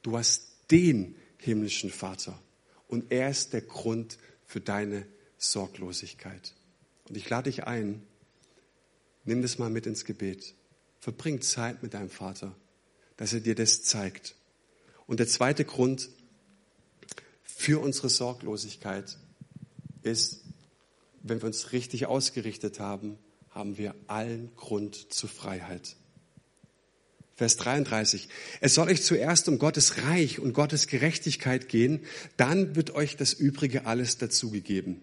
[0.00, 2.40] du hast den himmlischen Vater.
[2.88, 4.16] Und er ist der Grund
[4.46, 6.54] für deine Sorglosigkeit.
[7.10, 8.02] Und ich lade dich ein,
[9.24, 10.54] nimm das mal mit ins Gebet.
[11.00, 12.56] Verbring Zeit mit deinem Vater,
[13.18, 14.36] dass er dir das zeigt.
[15.06, 16.08] Und der zweite Grund
[17.42, 19.18] für unsere Sorglosigkeit
[20.02, 20.42] ist,
[21.22, 23.18] wenn wir uns richtig ausgerichtet haben,
[23.50, 25.96] haben wir allen Grund zur Freiheit.
[27.34, 28.28] Vers 33.
[28.60, 32.00] Es soll euch zuerst um Gottes Reich und Gottes Gerechtigkeit gehen,
[32.36, 35.02] dann wird euch das Übrige alles dazugegeben.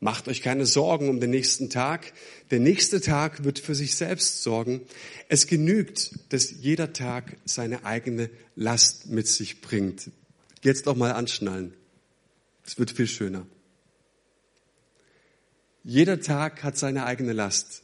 [0.00, 2.12] Macht euch keine Sorgen um den nächsten Tag.
[2.52, 4.82] Der nächste Tag wird für sich selbst sorgen.
[5.28, 10.10] Es genügt, dass jeder Tag seine eigene Last mit sich bringt.
[10.62, 11.74] Jetzt noch mal anschnallen.
[12.64, 13.44] Es wird viel schöner.
[15.88, 17.82] Jeder Tag hat seine eigene Last.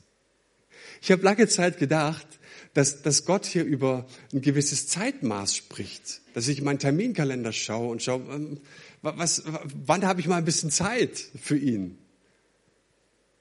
[1.00, 2.26] Ich habe lange Zeit gedacht,
[2.74, 8.02] dass, dass Gott hier über ein gewisses Zeitmaß spricht, dass ich meinen Terminkalender schaue und
[8.02, 8.61] schaue, ähm,
[9.00, 9.44] was,
[9.86, 11.96] wann habe ich mal ein bisschen Zeit für ihn?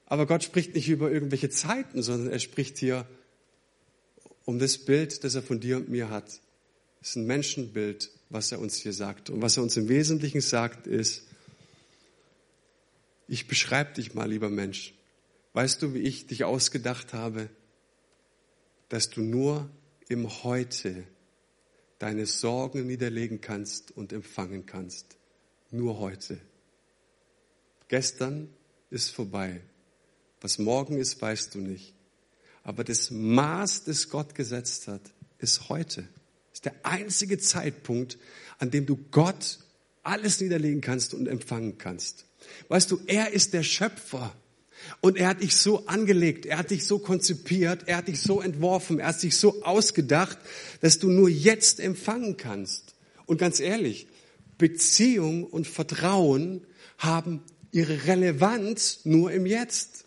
[0.06, 3.06] Aber Gott spricht nicht über irgendwelche Zeiten, sondern er spricht hier
[4.46, 6.40] um das Bild, das er von dir und mir hat.
[7.02, 9.28] Es ist ein Menschenbild, was er uns hier sagt.
[9.28, 11.24] Und was er uns im Wesentlichen sagt, ist,
[13.26, 14.94] ich beschreibe dich mal, lieber Mensch.
[15.52, 17.48] Weißt du, wie ich dich ausgedacht habe?
[18.88, 19.70] Dass du nur
[20.08, 21.04] im Heute
[21.98, 25.16] deine Sorgen niederlegen kannst und empfangen kannst.
[25.70, 26.38] Nur heute.
[27.88, 28.48] Gestern
[28.90, 29.62] ist vorbei.
[30.40, 31.94] Was morgen ist, weißt du nicht.
[32.62, 35.02] Aber das Maß, das Gott gesetzt hat,
[35.38, 36.08] ist heute.
[36.52, 38.18] Ist der einzige Zeitpunkt,
[38.58, 39.58] an dem du Gott
[40.02, 42.26] alles niederlegen kannst und empfangen kannst.
[42.68, 44.34] Weißt du, er ist der Schöpfer.
[45.00, 48.42] Und er hat dich so angelegt, er hat dich so konzipiert, er hat dich so
[48.42, 50.38] entworfen, er hat sich so ausgedacht,
[50.80, 52.94] dass du nur jetzt empfangen kannst.
[53.24, 54.06] Und ganz ehrlich,
[54.58, 56.66] Beziehung und Vertrauen
[56.98, 57.42] haben
[57.72, 60.04] ihre Relevanz nur im Jetzt.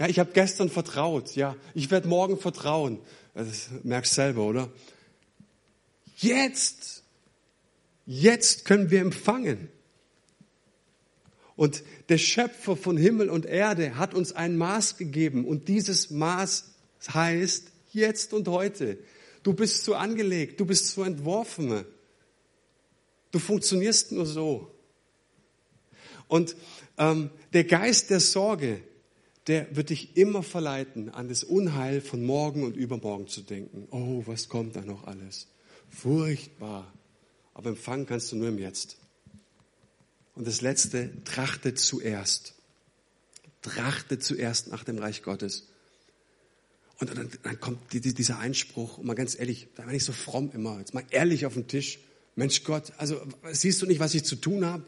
[0.00, 1.36] Ja, ich habe gestern vertraut.
[1.36, 2.98] Ja, ich werde morgen vertrauen.
[3.34, 4.72] Das merkst selber, oder?
[6.16, 7.00] Jetzt,
[8.12, 9.68] Jetzt können wir empfangen.
[11.60, 16.72] Und der Schöpfer von Himmel und Erde hat uns ein Maß gegeben und dieses Maß
[17.12, 18.96] heißt jetzt und heute.
[19.42, 21.84] Du bist so angelegt, du bist so entworfen.
[23.30, 24.74] Du funktionierst nur so.
[26.28, 26.56] Und
[26.96, 28.80] ähm, der Geist der Sorge,
[29.46, 33.86] der wird dich immer verleiten, an das Unheil von morgen und übermorgen zu denken.
[33.90, 35.46] Oh, was kommt da noch alles?
[35.90, 36.90] Furchtbar.
[37.52, 38.99] Aber empfangen kannst du nur im Jetzt.
[40.34, 42.54] Und das letzte, trachte zuerst.
[43.62, 45.66] Trachte zuerst nach dem Reich Gottes.
[46.98, 50.50] Und dann, dann kommt dieser Einspruch, und mal ganz ehrlich, da bin ich so fromm
[50.52, 51.98] immer, jetzt mal ehrlich auf den Tisch.
[52.36, 53.20] Mensch Gott, also
[53.52, 54.84] siehst du nicht, was ich zu tun habe?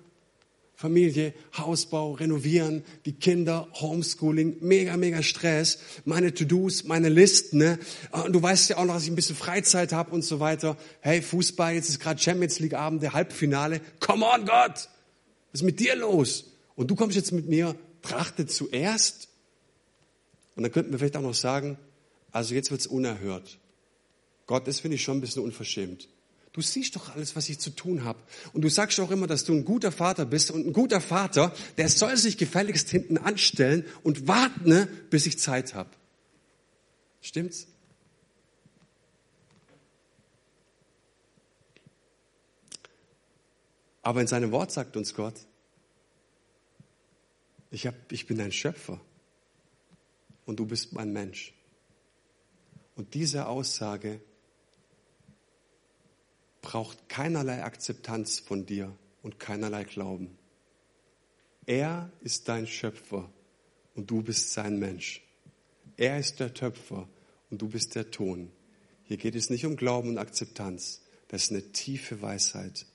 [0.75, 7.59] Familie, Hausbau, renovieren, die Kinder, Homeschooling, mega, mega Stress, meine To-Dos, meine Listen.
[7.59, 7.79] Ne?
[8.11, 10.77] Und du weißt ja auch noch, dass ich ein bisschen Freizeit habe und so weiter.
[11.01, 13.81] Hey, Fußball, jetzt ist gerade Champions League Abend, der Halbfinale.
[14.01, 14.89] Come on, Gott!
[15.53, 16.45] Was ist mit dir los?
[16.75, 19.29] Und du kommst jetzt mit mir, trachte zuerst.
[20.57, 21.79] Und dann könnten wir vielleicht auch noch sagen,
[22.31, 23.59] also jetzt wird's unerhört.
[24.47, 26.09] Gott, das finde ich schon ein bisschen unverschämt.
[26.53, 28.19] Du siehst doch alles, was ich zu tun habe.
[28.53, 30.51] Und du sagst auch immer, dass du ein guter Vater bist.
[30.51, 35.39] Und ein guter Vater, der soll sich gefälligst hinten anstellen und warten, ne, bis ich
[35.39, 35.91] Zeit habe.
[37.23, 37.69] Stimmt's?
[44.03, 45.35] Aber in seinem Wort sagt uns Gott,
[47.71, 49.01] ich, hab, ich bin ein Schöpfer
[50.45, 51.55] und du bist mein Mensch.
[52.97, 54.21] Und diese Aussage
[56.61, 60.37] braucht keinerlei Akzeptanz von dir und keinerlei Glauben.
[61.67, 63.31] Er ist dein Schöpfer
[63.95, 65.23] und du bist sein Mensch.
[65.97, 67.09] Er ist der Töpfer
[67.51, 68.51] und du bist der Ton.
[69.05, 71.03] Hier geht es nicht um Glauben und Akzeptanz.
[71.29, 72.87] Das ist eine tiefe Weisheit.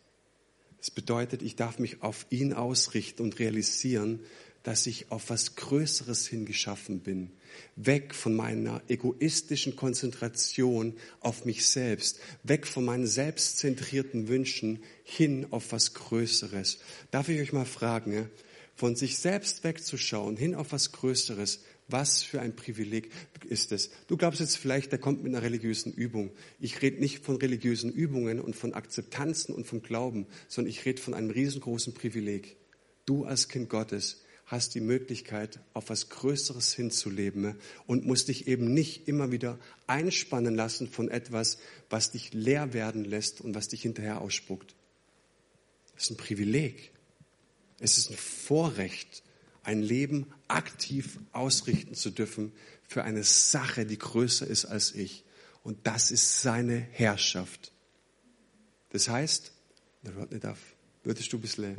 [0.79, 4.19] Das bedeutet, ich darf mich auf ihn ausrichten und realisieren,
[4.63, 7.31] dass ich auf was Größeres hingeschaffen bin.
[7.77, 15.71] Weg von meiner egoistischen Konzentration auf mich selbst, weg von meinen selbstzentrierten Wünschen hin auf
[15.71, 16.79] was Größeres.
[17.11, 18.29] Darf ich euch mal fragen,
[18.75, 23.11] von sich selbst wegzuschauen, hin auf was Größeres, was für ein Privileg
[23.47, 23.91] ist es?
[24.07, 26.31] Du glaubst jetzt vielleicht, der kommt mit einer religiösen Übung.
[26.59, 31.01] Ich rede nicht von religiösen Übungen und von Akzeptanzen und vom Glauben, sondern ich rede
[31.01, 32.57] von einem riesengroßen Privileg.
[33.05, 38.73] Du als Kind Gottes hast die Möglichkeit, auf was Größeres hinzuleben und musst dich eben
[38.73, 41.57] nicht immer wieder einspannen lassen von etwas,
[41.89, 44.73] was dich leer werden lässt und was dich hinterher ausspuckt.
[45.95, 46.91] Das ist ein Privileg.
[47.79, 49.23] Es ist ein Vorrecht,
[49.67, 52.53] ein Leben aktiv ausrichten zu dürfen
[52.87, 55.25] für eine Sache, die größer ist als ich.
[55.61, 57.73] Und das ist seine Herrschaft.
[58.91, 59.51] Das heißt,
[61.03, 61.75] würdest du ein bisschen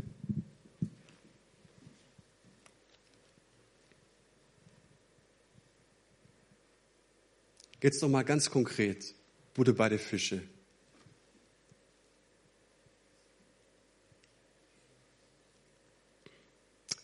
[7.80, 9.14] Jetzt noch mal ganz konkret.
[9.55, 10.43] Bude bei der Fische.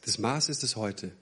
[0.04, 1.12] Das Maß ist es heute.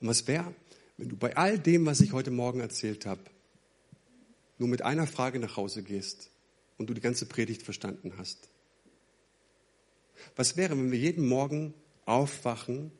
[0.00, 0.52] Und was wäre,
[0.96, 3.22] wenn du bei all dem, was ich heute Morgen erzählt habe,
[4.58, 6.30] nur mit einer Frage nach Hause gehst
[6.76, 8.48] und du die ganze Predigt verstanden hast?
[10.34, 11.72] Was wäre, wenn wir jeden Morgen
[12.04, 12.90] aufwachen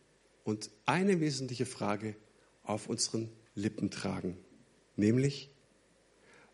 [0.44, 2.14] und eine wesentliche Frage
[2.62, 4.38] auf unseren Lippen tragen,
[4.94, 5.50] nämlich,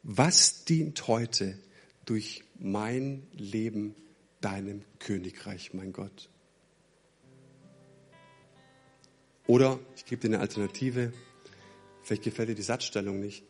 [0.03, 1.59] was dient heute
[2.07, 3.95] durch mein Leben
[4.47, 6.29] deinem Königreich, mein Gott?
[9.49, 11.13] Oder, ich gebe dir eine Alternative,
[12.05, 13.43] vielleicht gefällt dir die Satzstellung nicht.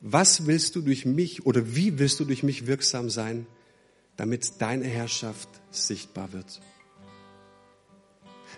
[0.00, 3.48] Was willst du durch mich oder wie willst du durch mich wirksam sein,
[4.16, 6.60] damit deine Herrschaft sichtbar wird?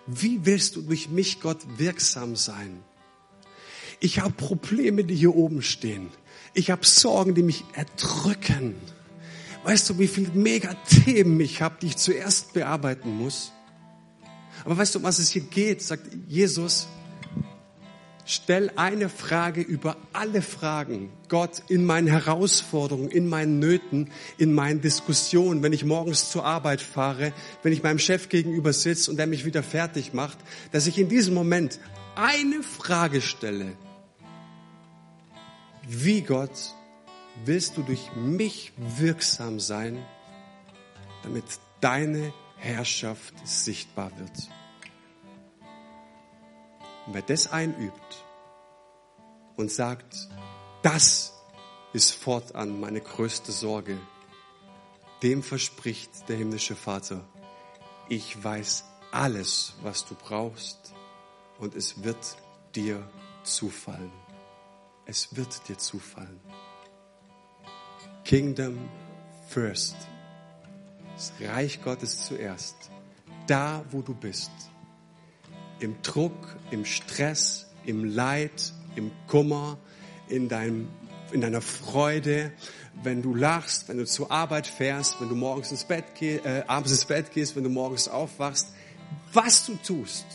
[0.07, 2.83] Wie willst du durch mich, Gott, wirksam sein?
[3.99, 6.11] Ich habe Probleme, die hier oben stehen.
[6.53, 8.75] Ich habe Sorgen, die mich erdrücken.
[9.63, 13.53] Weißt du, wie viele Megathemen ich habe, die ich zuerst bearbeiten muss?
[14.65, 16.89] Aber weißt du, um was es hier geht, sagt Jesus,
[18.25, 21.11] stell eine Frage über alle Fragen.
[21.29, 26.81] Gott, in meinen Herausforderungen, in meinen Nöten, in meinen Diskussionen, wenn ich morgens zur Arbeit
[26.81, 27.33] fahre,
[27.63, 30.39] wenn ich meinem Chef gegenüber sitze und der mich wieder fertig macht,
[30.73, 31.81] dass ich in diesem Moment
[32.17, 33.77] eine Frage stelle
[35.87, 36.75] wie Gott
[37.45, 40.05] willst du durch mich wirksam sein,
[41.23, 41.45] damit
[41.81, 44.51] deine Herrschaft sichtbar wird.
[47.07, 48.25] Und wer das einübt
[49.57, 50.29] und sagt,
[50.83, 51.35] das
[51.93, 53.99] ist fortan meine größte Sorge,
[55.23, 57.27] dem verspricht der himmlische Vater,
[58.09, 60.93] ich weiß alles, was du brauchst
[61.59, 62.37] und es wird
[62.75, 63.09] dir
[63.43, 64.13] zufallen.
[65.07, 66.41] Es wird dir zufallen.
[68.31, 68.79] Kingdom
[69.49, 69.97] first.
[71.17, 72.77] Das Reich Gottes zuerst.
[73.49, 74.53] Da, wo du bist.
[75.81, 79.79] Im Druck, im Stress, im Leid, im Kummer,
[80.29, 80.87] in, deinem,
[81.33, 82.53] in deiner Freude,
[83.03, 86.63] wenn du lachst, wenn du zur Arbeit fährst, wenn du morgens ins Bett geh, äh,
[86.69, 88.69] abends ins Bett gehst, wenn du morgens aufwachst,
[89.33, 90.27] was du tust.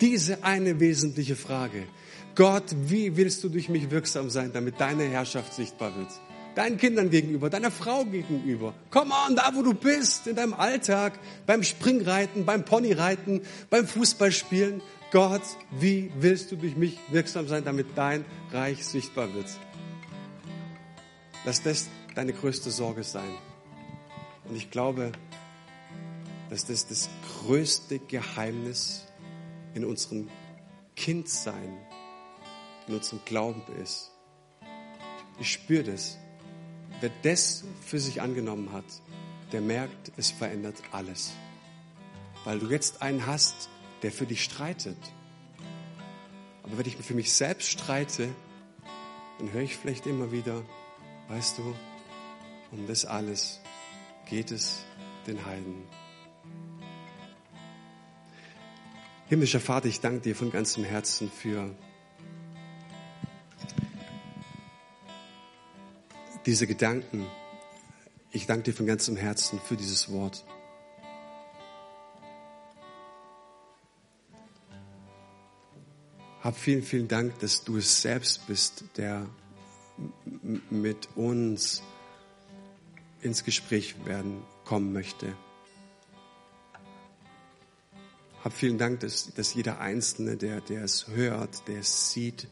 [0.00, 1.88] Diese eine wesentliche Frage.
[2.36, 6.10] Gott, wie willst du durch mich wirksam sein, damit deine Herrschaft sichtbar wird?
[6.54, 8.74] Deinen Kindern gegenüber, deiner Frau gegenüber.
[8.90, 14.80] Komm on, da wo du bist, in deinem Alltag, beim Springreiten, beim Ponyreiten, beim Fußballspielen.
[15.10, 19.46] Gott, wie willst du durch mich wirksam sein, damit dein Reich sichtbar wird?
[21.44, 23.34] Lass das deine größte Sorge sein.
[24.48, 25.12] Und ich glaube,
[26.50, 27.08] dass das das
[27.42, 29.06] größte Geheimnis
[29.74, 30.28] in unserem
[30.94, 31.76] Kindsein,
[32.86, 34.12] in unserem Glauben ist.
[35.40, 36.18] Ich spüre das.
[37.04, 38.86] Wer das für sich angenommen hat,
[39.52, 41.34] der merkt, es verändert alles.
[42.44, 43.68] Weil du jetzt einen hast,
[44.00, 44.96] der für dich streitet.
[46.62, 48.30] Aber wenn ich für mich selbst streite,
[49.38, 50.62] dann höre ich vielleicht immer wieder,
[51.28, 51.74] weißt du,
[52.72, 53.60] um das alles
[54.24, 54.82] geht es
[55.26, 55.82] den Heiden.
[59.28, 61.76] Himmlischer Vater, ich danke dir von ganzem Herzen für
[66.46, 67.26] diese Gedanken.
[68.30, 70.44] Ich danke dir von ganzem Herzen für dieses Wort.
[76.40, 79.26] Hab vielen, vielen Dank, dass du es selbst bist, der
[80.68, 81.82] mit uns
[83.22, 85.34] ins Gespräch werden kommen möchte.
[88.42, 92.46] Hab vielen Dank, dass, dass jeder Einzelne, der, der es hört, der es sieht,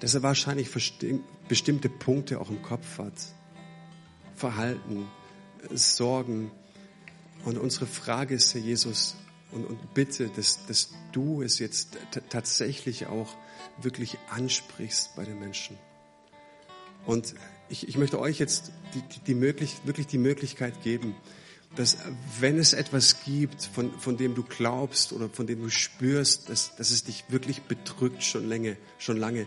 [0.00, 0.70] dass er wahrscheinlich
[1.48, 3.14] bestimmte Punkte auch im Kopf hat.
[4.34, 5.06] Verhalten,
[5.72, 6.50] Sorgen.
[7.44, 9.16] Und unsere Frage ist, Herr Jesus,
[9.50, 11.96] und, und bitte, dass, dass du es jetzt
[12.28, 13.34] tatsächlich auch
[13.80, 15.78] wirklich ansprichst bei den Menschen.
[17.06, 17.34] Und
[17.68, 21.14] ich, ich möchte euch jetzt die, die, die möglich, wirklich die Möglichkeit geben,
[21.76, 21.98] dass
[22.40, 26.76] wenn es etwas gibt, von, von dem du glaubst oder von dem du spürst, dass,
[26.76, 29.46] dass es dich wirklich bedrückt schon lange, schon lange,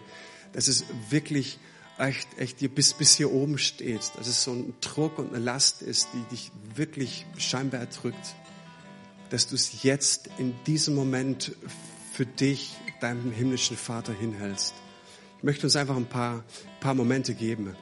[0.54, 1.60] dass es wirklich
[1.98, 5.82] echt, echt bis, bis hier oben steht, dass es so ein Druck und eine Last
[5.82, 8.36] ist, die dich wirklich scheinbar erdrückt,
[9.30, 11.54] dass du es jetzt in diesem Moment
[12.14, 14.74] für dich, deinem himmlischen Vater hinhältst.
[15.38, 16.44] Ich möchte uns einfach ein paar,
[16.80, 17.76] paar Momente geben.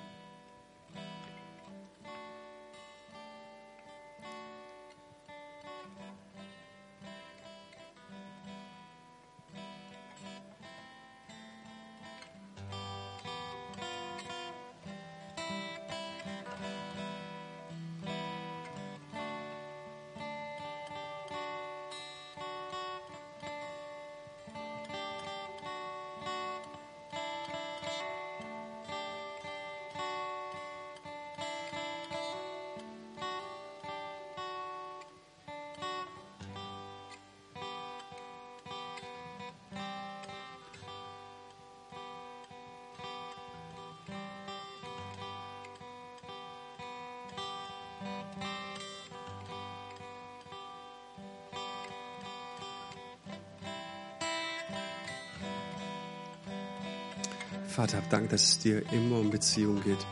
[57.80, 60.06] Vater, Dank, dass es dir immer um Beziehung geht.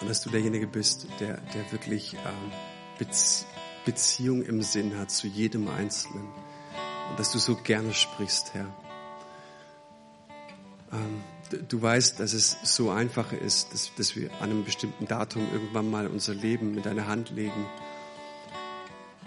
[0.00, 3.08] Und dass du derjenige bist, der, der wirklich ähm,
[3.84, 6.28] Beziehung im Sinn hat zu jedem Einzelnen.
[7.10, 8.72] Und dass du so gerne sprichst, Herr.
[10.92, 11.24] Ähm,
[11.68, 15.90] du weißt, dass es so einfach ist, dass, dass wir an einem bestimmten Datum irgendwann
[15.90, 17.66] mal unser Leben in deine Hand legen.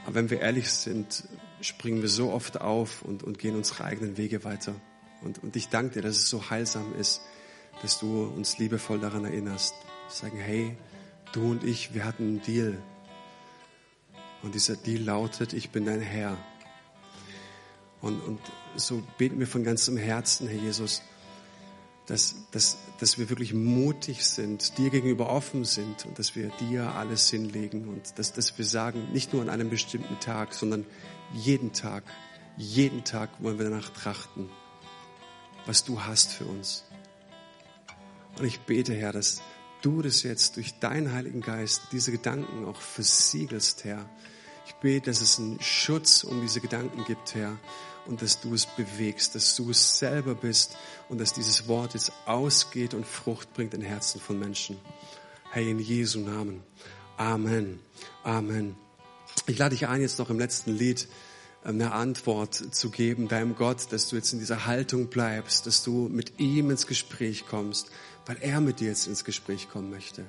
[0.05, 1.25] Aber wenn wir ehrlich sind,
[1.59, 4.75] springen wir so oft auf und, und gehen unsere eigenen Wege weiter.
[5.21, 7.21] Und, und ich danke dir, dass es so heilsam ist,
[7.81, 9.73] dass du uns liebevoll daran erinnerst.
[10.07, 10.77] Sagen, hey,
[11.33, 12.77] du und ich, wir hatten einen Deal.
[14.43, 16.37] Und dieser Deal lautet, ich bin dein Herr.
[18.01, 18.39] Und, und
[18.75, 21.01] so beten wir von ganzem Herzen, Herr Jesus,
[22.05, 26.93] dass, dass, dass wir wirklich mutig sind, dir gegenüber offen sind und dass wir dir
[26.93, 30.85] alles hinlegen und dass, dass wir sagen, nicht nur an einem bestimmten Tag, sondern
[31.33, 32.03] jeden Tag,
[32.57, 34.49] jeden Tag wollen wir danach trachten
[35.65, 36.83] was du hast für uns.
[38.37, 39.41] Und ich bete, Herr, dass
[39.81, 44.09] du das jetzt durch deinen Heiligen Geist, diese Gedanken auch versiegelst, Herr.
[44.67, 47.57] Ich bete, dass es einen Schutz um diese Gedanken gibt, Herr,
[48.07, 50.75] und dass du es bewegst, dass du es selber bist
[51.07, 54.77] und dass dieses Wort jetzt ausgeht und Frucht bringt in Herzen von Menschen.
[55.51, 56.63] Hey, in Jesu Namen.
[57.17, 57.79] Amen.
[58.23, 58.75] Amen.
[59.47, 61.07] Ich lade dich ein, jetzt noch im letzten Lied
[61.65, 66.09] eine Antwort zu geben deinem Gott, dass du jetzt in dieser Haltung bleibst, dass du
[66.09, 67.89] mit ihm ins Gespräch kommst,
[68.25, 70.25] weil er mit dir jetzt ins Gespräch kommen möchte.